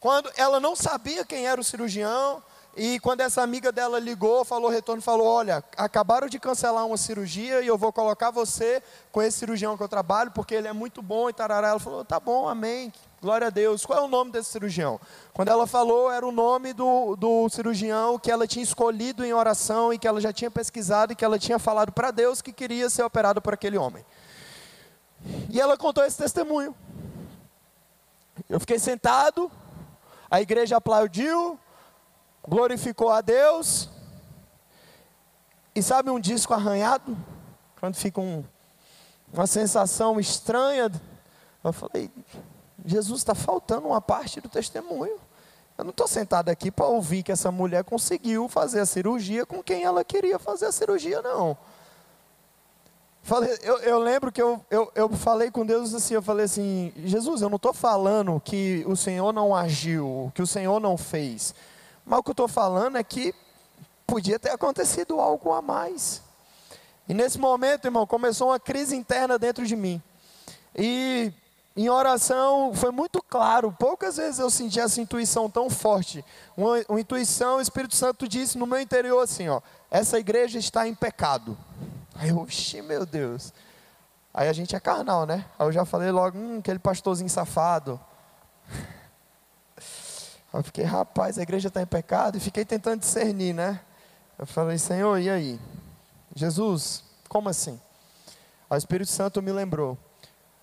[0.00, 2.42] Quando ela não sabia quem era o cirurgião,
[2.76, 7.60] e quando essa amiga dela ligou, falou retorno, falou: Olha, acabaram de cancelar uma cirurgia
[7.60, 11.00] e eu vou colocar você com esse cirurgião que eu trabalho, porque ele é muito
[11.00, 11.68] bom e tarará.
[11.68, 13.84] Ela falou: Tá bom, amém, glória a Deus.
[13.84, 15.00] Qual é o nome desse cirurgião?
[15.32, 19.92] Quando ela falou, era o nome do, do cirurgião que ela tinha escolhido em oração
[19.92, 22.88] e que ela já tinha pesquisado e que ela tinha falado para Deus que queria
[22.88, 24.04] ser operado por aquele homem.
[25.50, 26.74] E ela contou esse testemunho.
[28.48, 29.50] eu fiquei sentado,
[30.30, 31.58] a igreja aplaudiu,
[32.46, 33.88] glorificou a Deus.
[35.74, 37.16] E sabe um disco arranhado?
[37.80, 38.44] Quando fica um,
[39.32, 40.90] uma sensação estranha.
[41.62, 42.10] Eu falei,
[42.88, 45.18] Jesus está faltando uma parte do testemunho.
[45.76, 49.62] Eu não estou sentado aqui para ouvir que essa mulher conseguiu fazer a cirurgia com
[49.62, 51.56] quem ela queria fazer a cirurgia, não.
[53.22, 56.92] Falei, eu, eu lembro que eu, eu, eu falei com Deus assim, eu falei assim,
[57.04, 61.54] Jesus, eu não estou falando que o Senhor não agiu, que o Senhor não fez.
[62.06, 63.34] Mas o que eu estou falando é que
[64.06, 66.22] podia ter acontecido algo a mais.
[67.06, 70.02] E nesse momento, irmão, começou uma crise interna dentro de mim.
[70.74, 71.30] E
[71.84, 76.24] em oração foi muito claro, poucas vezes eu senti essa intuição tão forte.
[76.56, 80.88] Uma, uma intuição, o Espírito Santo disse no meu interior assim: ó, essa igreja está
[80.88, 81.56] em pecado.
[82.16, 83.52] Aí eu, oxi, meu Deus.
[84.34, 85.44] Aí a gente é carnal, né?
[85.56, 88.00] Aí eu já falei logo, hum, aquele pastorzinho safado.
[90.52, 93.80] Aí eu fiquei, rapaz, a igreja está em pecado, e fiquei tentando discernir, né?
[94.36, 95.60] Eu falei, Senhor, e aí?
[96.34, 97.80] Jesus, como assim?
[98.68, 99.96] Aí o Espírito Santo me lembrou.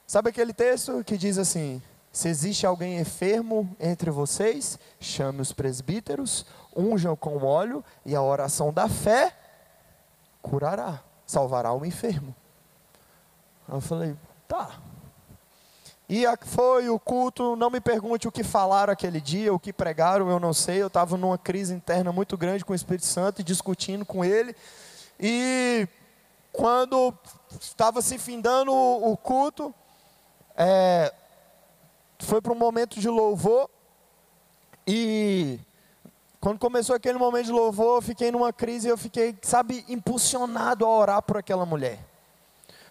[0.07, 1.81] Sabe aquele texto que diz assim:
[2.11, 6.45] Se existe alguém enfermo entre vocês, chame os presbíteros,
[6.75, 9.35] unjam com óleo, e a oração da fé
[10.41, 12.35] curará salvará o enfermo.
[13.67, 14.15] Eu falei,
[14.47, 14.79] tá.
[16.07, 20.29] E foi o culto, não me pergunte o que falaram aquele dia, o que pregaram,
[20.29, 20.81] eu não sei.
[20.81, 24.55] Eu estava numa crise interna muito grande com o Espírito Santo e discutindo com ele.
[25.19, 25.87] E
[26.51, 27.11] quando
[27.59, 29.73] estava se findando o, culto,
[30.57, 31.13] é,
[32.19, 33.69] foi para um momento de louvor.
[34.87, 35.59] E
[36.39, 40.85] quando começou aquele momento de louvor, eu fiquei numa crise e eu fiquei, sabe, impulsionado
[40.85, 41.99] a orar por aquela mulher.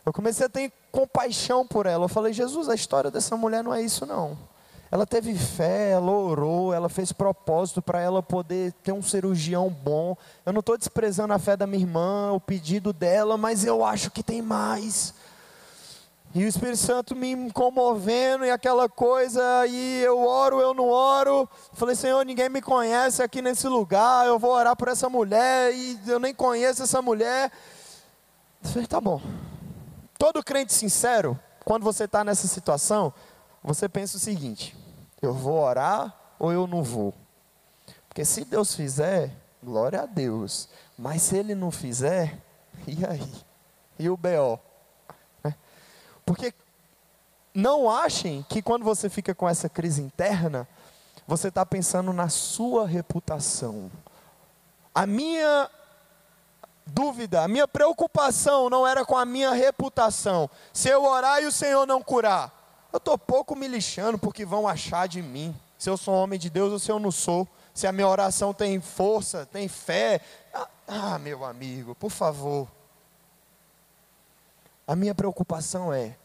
[0.05, 2.05] Eu comecei a ter compaixão por ela.
[2.05, 4.37] Eu falei, Jesus, a história dessa mulher não é isso não.
[4.91, 10.17] Ela teve fé, ela orou, ela fez propósito para ela poder ter um cirurgião bom.
[10.45, 14.11] Eu não estou desprezando a fé da minha irmã, o pedido dela, mas eu acho
[14.11, 15.15] que tem mais.
[16.35, 21.49] E o Espírito Santo me comovendo e aquela coisa, e eu oro, eu não oro.
[21.75, 25.97] Falei, Senhor, ninguém me conhece aqui nesse lugar, eu vou orar por essa mulher, e
[26.09, 27.53] eu nem conheço essa mulher.
[28.65, 29.23] Eu falei, tá bom.
[30.19, 33.15] Todo crente sincero, quando você está nessa situação,
[33.63, 34.77] você pensa o seguinte:
[35.23, 37.15] eu vou orar ou eu não vou?
[38.09, 39.31] Porque se Deus fizer,
[39.63, 40.69] glória a Deus.
[40.99, 42.39] Mas se Ele não fizer,
[42.89, 43.33] e aí?
[43.99, 44.74] E o B.O.?
[46.25, 46.55] Porque
[47.55, 50.67] não achem que quando você fica com essa crise interna,
[51.27, 53.91] você está pensando na sua reputação.
[54.95, 55.71] A minha
[56.87, 60.51] dúvida, a minha preocupação não era com a minha reputação.
[60.73, 62.53] Se eu orar e o Senhor não curar,
[62.93, 65.55] eu estou pouco me lixando porque vão achar de mim.
[65.79, 67.47] Se eu sou homem de Deus ou se eu não sou.
[67.73, 70.21] Se a minha oração tem força, tem fé.
[70.53, 72.69] Ah, ah meu amigo, por favor.
[74.87, 76.17] A minha preocupação é: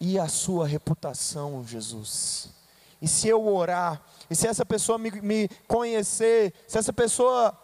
[0.00, 2.50] e a sua reputação, Jesus?
[3.00, 4.00] E se eu orar,
[4.30, 7.56] e se essa pessoa me, me conhecer, se essa pessoa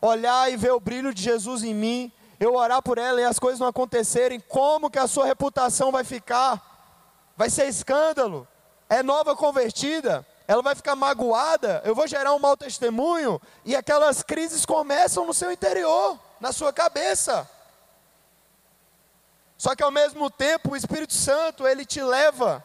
[0.00, 3.38] olhar e ver o brilho de Jesus em mim, eu orar por ela e as
[3.38, 7.32] coisas não acontecerem, como que a sua reputação vai ficar?
[7.36, 8.46] Vai ser escândalo.
[8.88, 14.22] É nova convertida, ela vai ficar magoada, eu vou gerar um mau testemunho, e aquelas
[14.22, 17.50] crises começam no seu interior, na sua cabeça.
[19.58, 22.64] Só que ao mesmo tempo o Espírito Santo, ele te leva.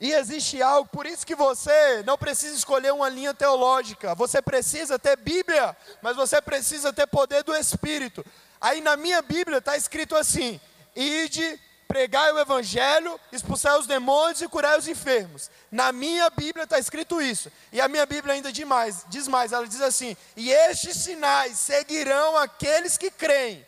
[0.00, 4.14] E existe algo, por isso que você não precisa escolher uma linha teológica.
[4.14, 8.24] Você precisa ter Bíblia, mas você precisa ter poder do Espírito.
[8.60, 10.60] Aí na minha Bíblia está escrito assim:
[10.94, 15.50] ide, pregai o Evangelho, expulsai os demônios e curai os enfermos.
[15.70, 17.50] Na minha Bíblia está escrito isso.
[17.72, 21.58] E a minha Bíblia ainda diz mais, diz mais, ela diz assim: e estes sinais
[21.58, 23.66] seguirão aqueles que creem.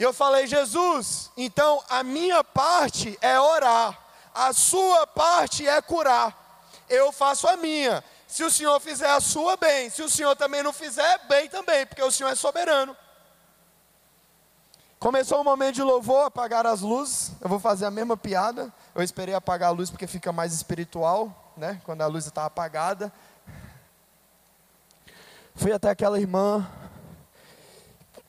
[0.00, 3.98] E eu falei, Jesus, então a minha parte é orar,
[4.34, 6.64] a sua parte é curar.
[6.88, 8.02] Eu faço a minha.
[8.26, 9.90] Se o Senhor fizer a sua, bem.
[9.90, 12.96] Se o Senhor também não fizer, bem também, porque o Senhor é soberano.
[14.98, 17.32] Começou o momento de louvor, apagar as luzes.
[17.38, 18.72] Eu vou fazer a mesma piada.
[18.94, 21.78] Eu esperei apagar a luz porque fica mais espiritual, né?
[21.84, 23.12] Quando a luz está apagada.
[25.54, 26.66] Fui até aquela irmã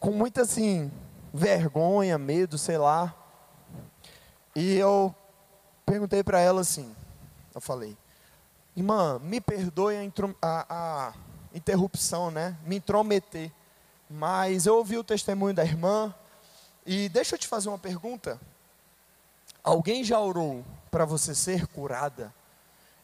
[0.02, 0.91] com muita assim
[1.34, 3.16] vergonha, medo, sei lá.
[4.56, 5.16] E eu
[5.86, 6.95] perguntei para ela assim,
[7.53, 7.98] eu falei,
[8.76, 10.03] irmã, me perdoe a,
[10.41, 11.14] a, a
[11.53, 12.58] interrupção, né?
[12.66, 13.52] Me intrometer.
[14.10, 16.14] Mas eu ouvi o testemunho da irmã
[16.86, 18.40] e deixa eu te fazer uma pergunta.
[19.64, 22.34] Alguém já orou para você ser curada.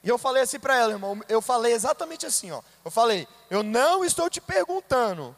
[0.03, 2.61] E eu falei assim para ela, irmão, eu falei exatamente assim, ó.
[2.83, 5.35] Eu falei, eu não estou te perguntando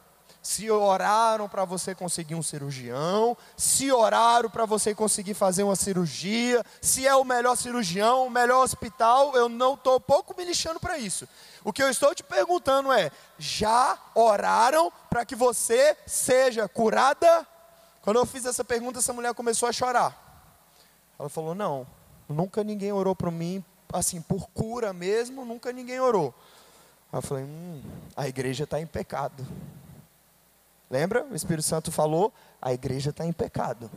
[0.50, 6.66] se oraram para você conseguir um cirurgião, se oraram para você conseguir fazer uma cirurgia,
[6.82, 10.98] se é o melhor cirurgião, o melhor hospital, eu não estou pouco me lixando para
[10.98, 11.30] isso.
[11.64, 17.46] O que eu estou te perguntando é: já oraram para que você seja curada?
[18.02, 20.50] Quando eu fiz essa pergunta, essa mulher começou a chorar.
[21.20, 21.86] Ela falou: Não,
[22.28, 23.64] nunca ninguém orou para mim,
[23.94, 26.34] assim, por cura mesmo, nunca ninguém orou.
[27.14, 27.84] Aí eu falei: hum,
[28.18, 29.46] a igreja está em pecado.
[30.90, 31.26] Lembra?
[31.26, 33.90] O Espírito Santo falou: a igreja está em pecado.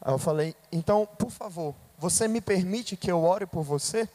[0.00, 4.08] Aí eu falei: então, por favor, você me permite que eu ore por você?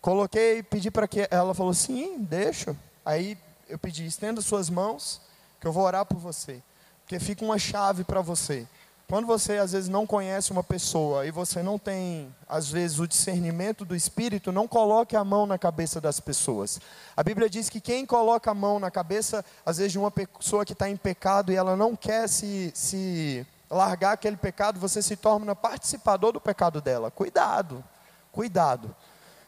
[0.00, 2.76] Coloquei, pedi para que ela falou: sim, deixa.
[3.04, 3.38] Aí
[3.68, 5.20] eu pedi: estenda suas mãos,
[5.60, 6.62] que eu vou orar por você.
[7.02, 8.66] Porque fica uma chave para você.
[9.10, 13.08] Quando você às vezes não conhece uma pessoa e você não tem, às vezes, o
[13.08, 16.78] discernimento do Espírito, não coloque a mão na cabeça das pessoas.
[17.16, 20.62] A Bíblia diz que quem coloca a mão na cabeça, às vezes, de uma pessoa
[20.62, 25.16] que está em pecado e ela não quer se, se largar aquele pecado, você se
[25.16, 27.10] torna participador do pecado dela.
[27.10, 27.82] Cuidado,
[28.30, 28.94] cuidado.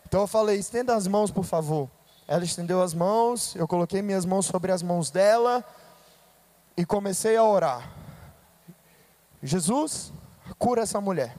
[0.08, 1.86] Então eu falei: estenda as mãos, por favor.
[2.26, 5.62] Ela estendeu as mãos, eu coloquei minhas mãos sobre as mãos dela
[6.78, 7.99] e comecei a orar.
[9.42, 10.12] Jesus,
[10.58, 11.36] cura essa mulher.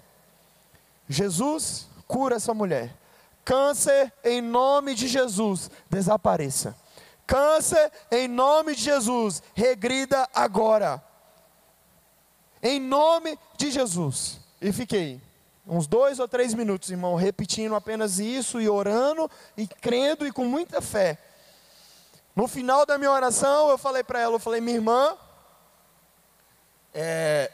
[1.07, 2.95] Jesus, cura essa mulher.
[3.43, 6.75] Câncer, em nome de Jesus, desapareça.
[7.27, 11.03] Câncer, em nome de Jesus, regrida agora.
[12.61, 14.39] Em nome de Jesus.
[14.61, 15.21] E fiquei
[15.65, 20.45] uns dois ou três minutos, irmão, repetindo apenas isso e orando e crendo e com
[20.45, 21.17] muita fé.
[22.35, 25.17] No final da minha oração, eu falei para ela, eu falei, minha irmã,
[26.93, 27.51] é,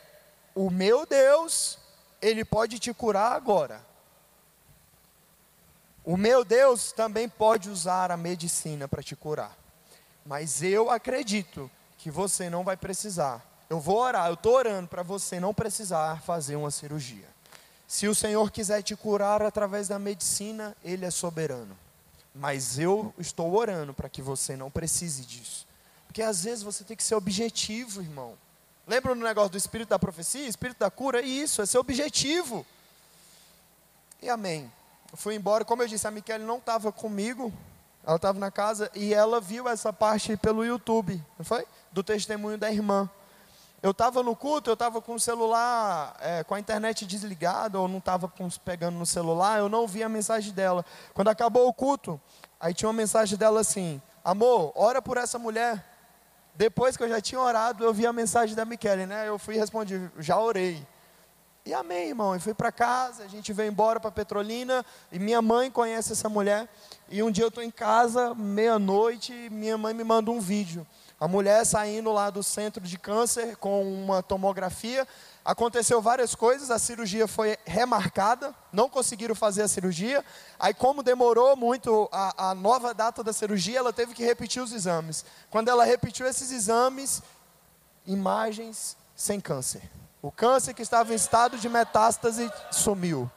[0.58, 1.78] o meu Deus,
[2.20, 3.86] ele pode te curar agora.
[6.04, 9.56] O meu Deus também pode usar a medicina para te curar.
[10.26, 11.70] Mas eu acredito
[12.00, 13.46] que você não vai precisar.
[13.70, 17.28] Eu vou orar, eu estou orando para você não precisar fazer uma cirurgia.
[17.88, 21.78] Se o Senhor quiser te curar através da medicina, Ele é soberano.
[22.34, 25.68] Mas eu estou orando para que você não precise disso.
[26.08, 28.36] Porque às vezes você tem que ser objetivo, irmão.
[28.88, 31.22] Lembra no negócio do espírito da profecia, espírito da cura?
[31.22, 32.66] Isso, é seu objetivo.
[34.22, 34.72] E amém.
[35.12, 37.52] Eu fui embora, como eu disse, a Michele não estava comigo,
[38.06, 41.66] ela estava na casa e ela viu essa parte pelo YouTube, não foi?
[41.92, 43.10] Do testemunho da irmã.
[43.84, 47.90] Eu estava no culto, eu estava com o celular, é, com a internet desligada, ou
[47.90, 48.32] não estava
[48.64, 50.86] pegando no celular, eu não vi a mensagem dela.
[51.14, 52.20] Quando acabou o culto,
[52.58, 55.97] aí tinha uma mensagem dela assim: Amor, ora por essa mulher.
[56.58, 59.28] Depois que eu já tinha orado, eu vi a mensagem da Michele, né?
[59.28, 60.84] Eu fui e respondi, já orei.
[61.64, 62.36] E amém, irmão.
[62.36, 66.28] E fui para casa, a gente veio embora para Petrolina, e minha mãe conhece essa
[66.28, 66.68] mulher.
[67.12, 70.88] E um dia eu estou em casa, meia-noite, e minha mãe me manda um vídeo.
[71.20, 75.08] A mulher saindo lá do centro de câncer com uma tomografia,
[75.48, 80.22] Aconteceu várias coisas, a cirurgia foi remarcada, não conseguiram fazer a cirurgia.
[80.60, 84.74] Aí, como demorou muito a, a, nova data da cirurgia, ela teve que repetir os
[84.74, 85.24] exames.
[85.50, 87.24] Quando ela repetiu esses exames,
[88.06, 89.90] imagens sem câncer.
[90.22, 93.32] O câncer que estava em estado de metástase sumiu.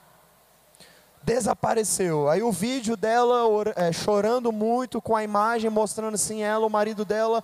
[1.23, 2.29] Desapareceu.
[2.29, 3.43] Aí o vídeo dela
[3.77, 7.41] é, chorando muito com a imagem, mostrando assim ela, o marido dela,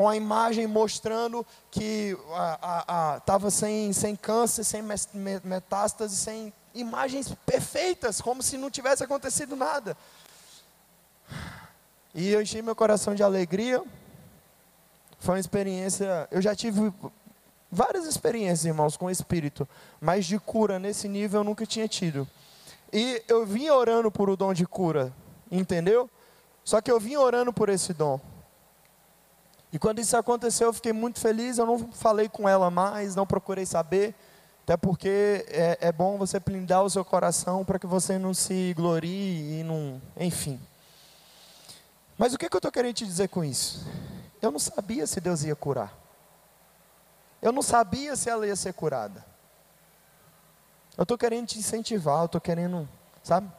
[0.00, 2.16] com a imagem mostrando que
[3.18, 4.82] estava sem, sem câncer, sem
[5.44, 9.94] metástase, sem imagens perfeitas, como se não tivesse acontecido nada.
[12.14, 13.84] E eu enchi meu coração de alegria.
[15.18, 16.26] Foi uma experiência.
[16.30, 16.90] Eu já tive
[17.70, 19.68] várias experiências, irmãos, com o Espírito,
[20.00, 22.26] mas de cura nesse nível eu nunca tinha tido.
[22.90, 25.12] E eu vim orando por o dom de cura,
[25.50, 26.08] entendeu?
[26.64, 28.18] Só que eu vim orando por esse dom.
[29.72, 31.58] E quando isso aconteceu, eu fiquei muito feliz.
[31.58, 34.14] Eu não falei com ela mais, não procurei saber.
[34.64, 38.74] Até porque é, é bom você blindar o seu coração para que você não se
[38.74, 40.00] glorie e não.
[40.16, 40.60] Enfim.
[42.16, 43.86] Mas o que, que eu estou querendo te dizer com isso?
[44.42, 45.92] Eu não sabia se Deus ia curar.
[47.40, 49.24] Eu não sabia se ela ia ser curada.
[50.96, 52.86] Eu estou querendo te incentivar, eu estou querendo,
[53.22, 53.50] sabe,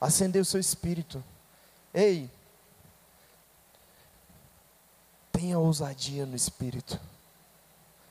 [0.00, 1.24] acender o seu espírito.
[1.94, 2.30] Ei,
[5.40, 7.00] Tenha ousadia no espírito.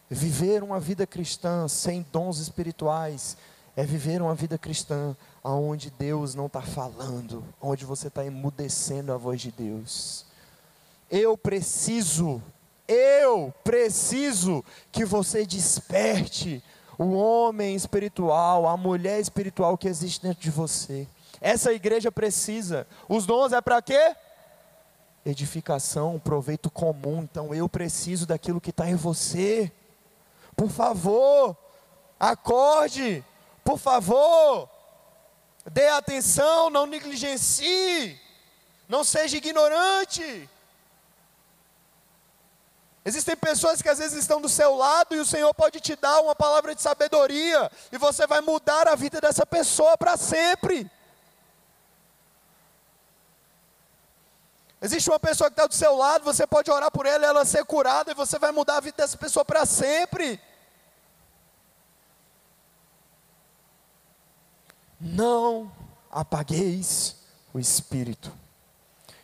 [0.10, 3.38] Viver uma vida cristã sem dons espirituais
[3.76, 9.18] é viver uma vida cristã onde Deus não está falando, onde você está emudecendo a
[9.18, 10.26] voz de Deus.
[11.08, 12.42] Eu preciso,
[12.88, 16.64] eu preciso que você desperte
[16.98, 21.08] o homem espiritual, a mulher espiritual que existe dentro de você.
[21.40, 22.88] Essa igreja precisa.
[23.08, 24.16] Os dons é para quê?
[25.30, 27.22] Edificação, proveito comum.
[27.22, 29.72] Então eu preciso daquilo que está em você.
[30.56, 31.56] Por favor,
[32.20, 33.24] acorde.
[33.64, 34.70] Por favor,
[35.72, 38.20] dê atenção, não negligencie.
[38.88, 40.50] Não seja ignorante.
[43.06, 46.20] Existem pessoas que às vezes estão do seu lado e o Senhor pode te dar
[46.22, 50.90] uma palavra de sabedoria e você vai mudar a vida dessa pessoa para sempre.
[54.82, 57.66] Existe uma pessoa que está do seu lado, você pode orar por ela, ela ser
[57.66, 60.40] curada e você vai mudar a vida dessa pessoa para sempre.
[65.00, 65.70] Não
[66.10, 67.18] apagueis
[67.54, 68.32] o espírito.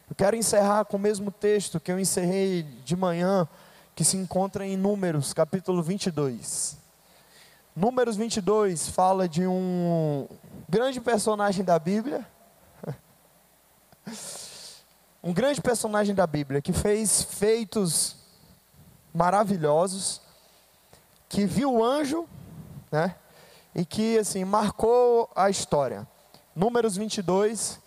[0.09, 3.47] Eu quero encerrar com o mesmo texto que eu encerrei de manhã,
[3.95, 6.77] que se encontra em Números, capítulo 22.
[7.73, 10.27] Números 22 fala de um
[10.67, 12.27] grande personagem da Bíblia.
[15.25, 18.15] Um grande personagem da Bíblia que fez feitos
[19.13, 20.21] maravilhosos,
[21.27, 22.25] que viu o anjo,
[22.91, 23.15] né?
[23.73, 26.07] E que assim marcou a história.
[26.55, 27.79] Números 22,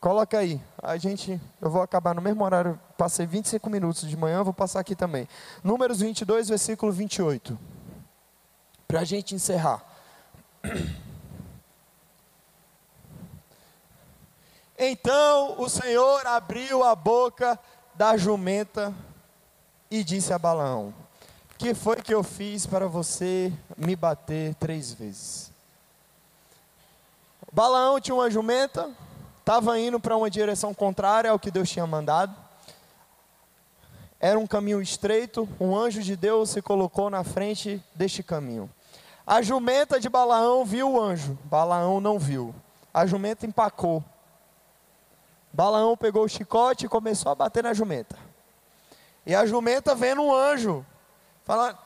[0.00, 0.60] Coloca aí.
[0.82, 4.80] A gente, eu vou acabar no mesmo horário, passei 25 minutos de manhã, vou passar
[4.80, 5.26] aqui também.
[5.64, 7.58] Números 22, versículo 28.
[8.86, 9.82] Para a gente encerrar.
[14.78, 17.58] Então o Senhor abriu a boca
[17.94, 18.94] da jumenta
[19.90, 20.92] e disse a Balaão:
[21.56, 25.50] Que foi que eu fiz para você me bater três vezes?
[27.50, 28.90] Balaão tinha uma jumenta,
[29.38, 32.36] estava indo para uma direção contrária ao que Deus tinha mandado.
[34.20, 38.68] Era um caminho estreito, um anjo de Deus se colocou na frente deste caminho.
[39.26, 42.54] A jumenta de Balaão viu o anjo, Balaão não viu.
[42.92, 44.04] A jumenta empacou.
[45.56, 48.14] Balaão pegou o chicote e começou a bater na jumenta.
[49.24, 50.84] E a jumenta vendo um anjo,
[51.46, 51.78] fala: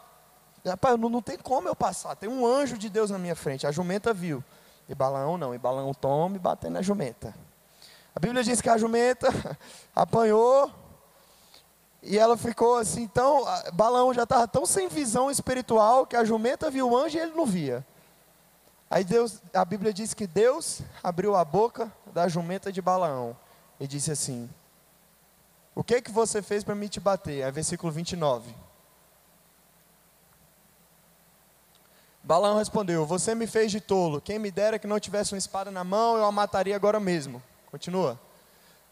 [0.66, 3.68] Rapaz, não, não tem como eu passar, tem um anjo de Deus na minha frente.
[3.68, 4.42] A jumenta viu.
[4.88, 7.32] E Balaão não, e Balaão toma e batendo na jumenta.
[8.12, 9.28] A Bíblia diz que a jumenta
[9.94, 10.68] apanhou
[12.02, 13.44] e ela ficou assim, tão.
[13.72, 17.36] Balaão já estava tão sem visão espiritual que a jumenta viu o anjo e ele
[17.36, 17.86] não via.
[18.90, 23.36] Aí Deus, a Bíblia diz que Deus abriu a boca da jumenta de Balaão
[23.81, 24.48] e disse assim:
[25.74, 27.40] O que que você fez para me te bater?
[27.40, 28.55] É versículo 29.
[32.23, 34.20] Balaão respondeu: Você me fez de tolo.
[34.20, 37.43] Quem me dera que não tivesse uma espada na mão, eu a mataria agora mesmo.
[37.70, 38.20] Continua.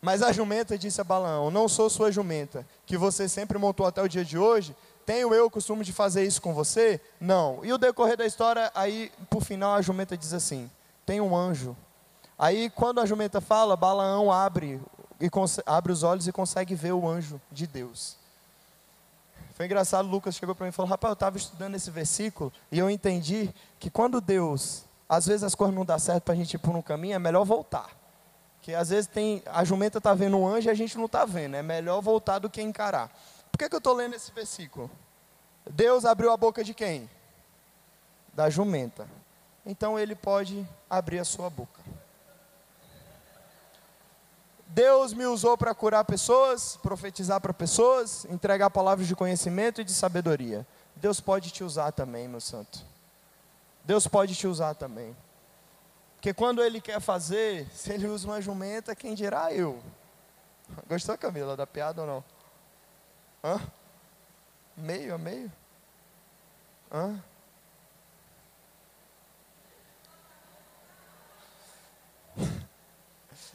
[0.01, 4.03] Mas a jumenta disse a Balaão: Não sou sua jumenta, que você sempre montou até
[4.03, 4.75] o dia de hoje.
[5.05, 7.01] Tenho eu o costume de fazer isso com você?
[7.19, 7.65] Não.
[7.65, 10.71] E o decorrer da história, aí, por final, a jumenta diz assim:
[11.05, 11.77] Tem um anjo.
[12.39, 14.81] Aí, quando a jumenta fala, Balaão abre,
[15.21, 15.29] e
[15.67, 18.17] abre os olhos e consegue ver o anjo de Deus.
[19.55, 22.79] Foi engraçado, Lucas chegou para mim e falou: Rapaz, eu estava estudando esse versículo e
[22.79, 26.55] eu entendi que quando Deus, às vezes as coisas não dão certo para a gente
[26.55, 27.91] ir por um caminho, é melhor voltar.
[28.63, 31.25] Que às vezes tem, a jumenta está vendo um anjo e a gente não está
[31.25, 31.57] vendo.
[31.57, 33.11] É melhor voltar do que encarar.
[33.51, 34.89] Por que, que eu estou lendo esse versículo?
[35.69, 37.11] Deus abriu a boca de quem?
[38.33, 39.09] Da jumenta.
[39.67, 41.78] Então ele pode abrir a sua boca.
[44.69, 49.93] Deus me usou para curar pessoas, profetizar para pessoas, entregar palavras de conhecimento e de
[49.93, 50.67] sabedoria.
[50.95, 52.85] Deus pode te usar também, meu santo.
[53.83, 55.17] Deus pode te usar também.
[56.17, 59.83] Porque quando ele quer fazer, se ele usa uma jumenta, quem dirá eu?
[60.87, 62.25] Gostou, Camila, da piada ou não?
[63.43, 63.61] Hã?
[64.77, 65.51] Meio a meio?
[66.93, 67.23] Hã?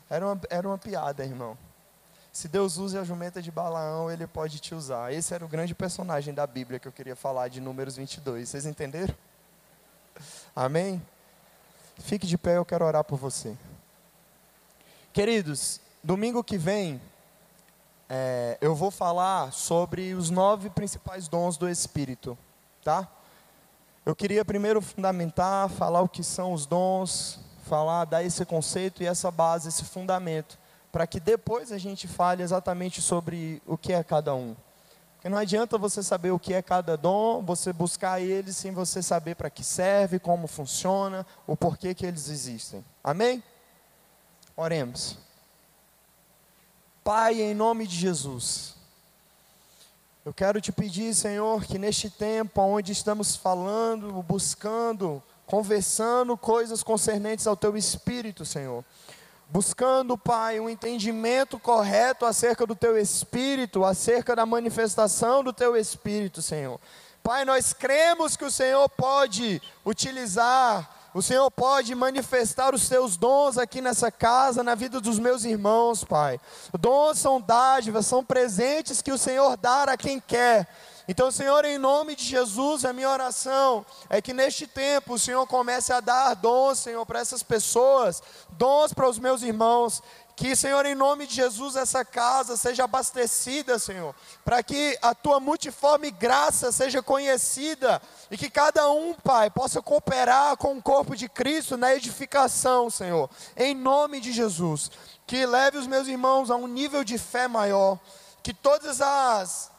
[0.10, 1.58] Era uma, era uma piada, irmão.
[2.32, 5.14] Se Deus usa a jumenta de Balaão, ele pode te usar.
[5.14, 8.50] Esse era o grande personagem da Bíblia que eu queria falar de Números 22.
[8.50, 9.14] Vocês entenderam?
[10.56, 11.02] Amém?
[12.00, 13.56] Fique de pé, eu quero orar por você.
[15.14, 17.00] Queridos, domingo que vem,
[18.10, 22.38] é, eu vou falar sobre os nove principais dons do Espírito,
[22.84, 23.08] tá?
[24.06, 27.40] Eu queria primeiro fundamentar, falar o que são os dons,
[27.74, 30.60] falar, dar esse conceito e essa base, esse fundamento,
[30.92, 34.56] para que depois a gente fale exatamente sobre o que é cada um.
[35.16, 39.02] Porque não adianta você saber o que é cada dom, você buscar ele sem você
[39.02, 42.86] saber para que serve, como funciona, o porquê que eles existem.
[43.04, 43.42] Amém?
[44.56, 45.18] Oremos.
[47.04, 48.76] Pai, em nome de Jesus,
[50.26, 57.48] Eu quero te pedir, Senhor, que neste tempo onde estamos falando, buscando, conversando coisas concernentes
[57.48, 58.84] ao teu espírito, Senhor,
[59.50, 66.42] buscando, Pai, um entendimento correto acerca do teu espírito, acerca da manifestação do teu espírito,
[66.42, 66.80] Senhor.
[67.22, 73.58] Pai, nós cremos que o Senhor pode utilizar, o Senhor pode manifestar os seus dons
[73.58, 76.40] aqui nessa casa, na vida dos meus irmãos, Pai.
[76.80, 80.68] Dons são dádivas, são presentes que o Senhor dá a quem quer.
[81.08, 85.46] Então, Senhor, em nome de Jesus, a minha oração é que neste tempo o Senhor
[85.48, 90.02] comece a dar dons, Senhor, para essas pessoas, dons para os meus irmãos.
[90.36, 95.40] Que, Senhor, em nome de Jesus, essa casa seja abastecida, Senhor, para que a tua
[95.40, 98.02] multiforme graça seja conhecida
[98.32, 103.30] e que cada um, Pai, possa cooperar com o corpo de Cristo na edificação, Senhor,
[103.56, 104.90] em nome de Jesus.
[105.28, 108.00] Que leve os meus irmãos a um nível de fé maior,
[108.42, 109.73] que todas as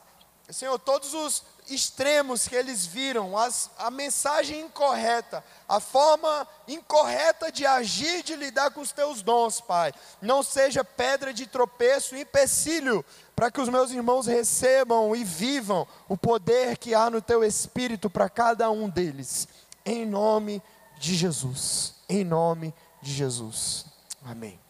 [0.54, 7.66] Senhor, todos os extremos que eles viram, as, a mensagem incorreta, a forma incorreta de
[7.66, 13.04] agir, de lidar com os teus dons, Pai, não seja pedra de tropeço, empecilho,
[13.34, 18.08] para que os meus irmãos recebam e vivam o poder que há no teu espírito
[18.08, 19.48] para cada um deles,
[19.84, 20.62] em nome
[21.00, 22.72] de Jesus, em nome
[23.02, 23.86] de Jesus.
[24.24, 24.63] Amém.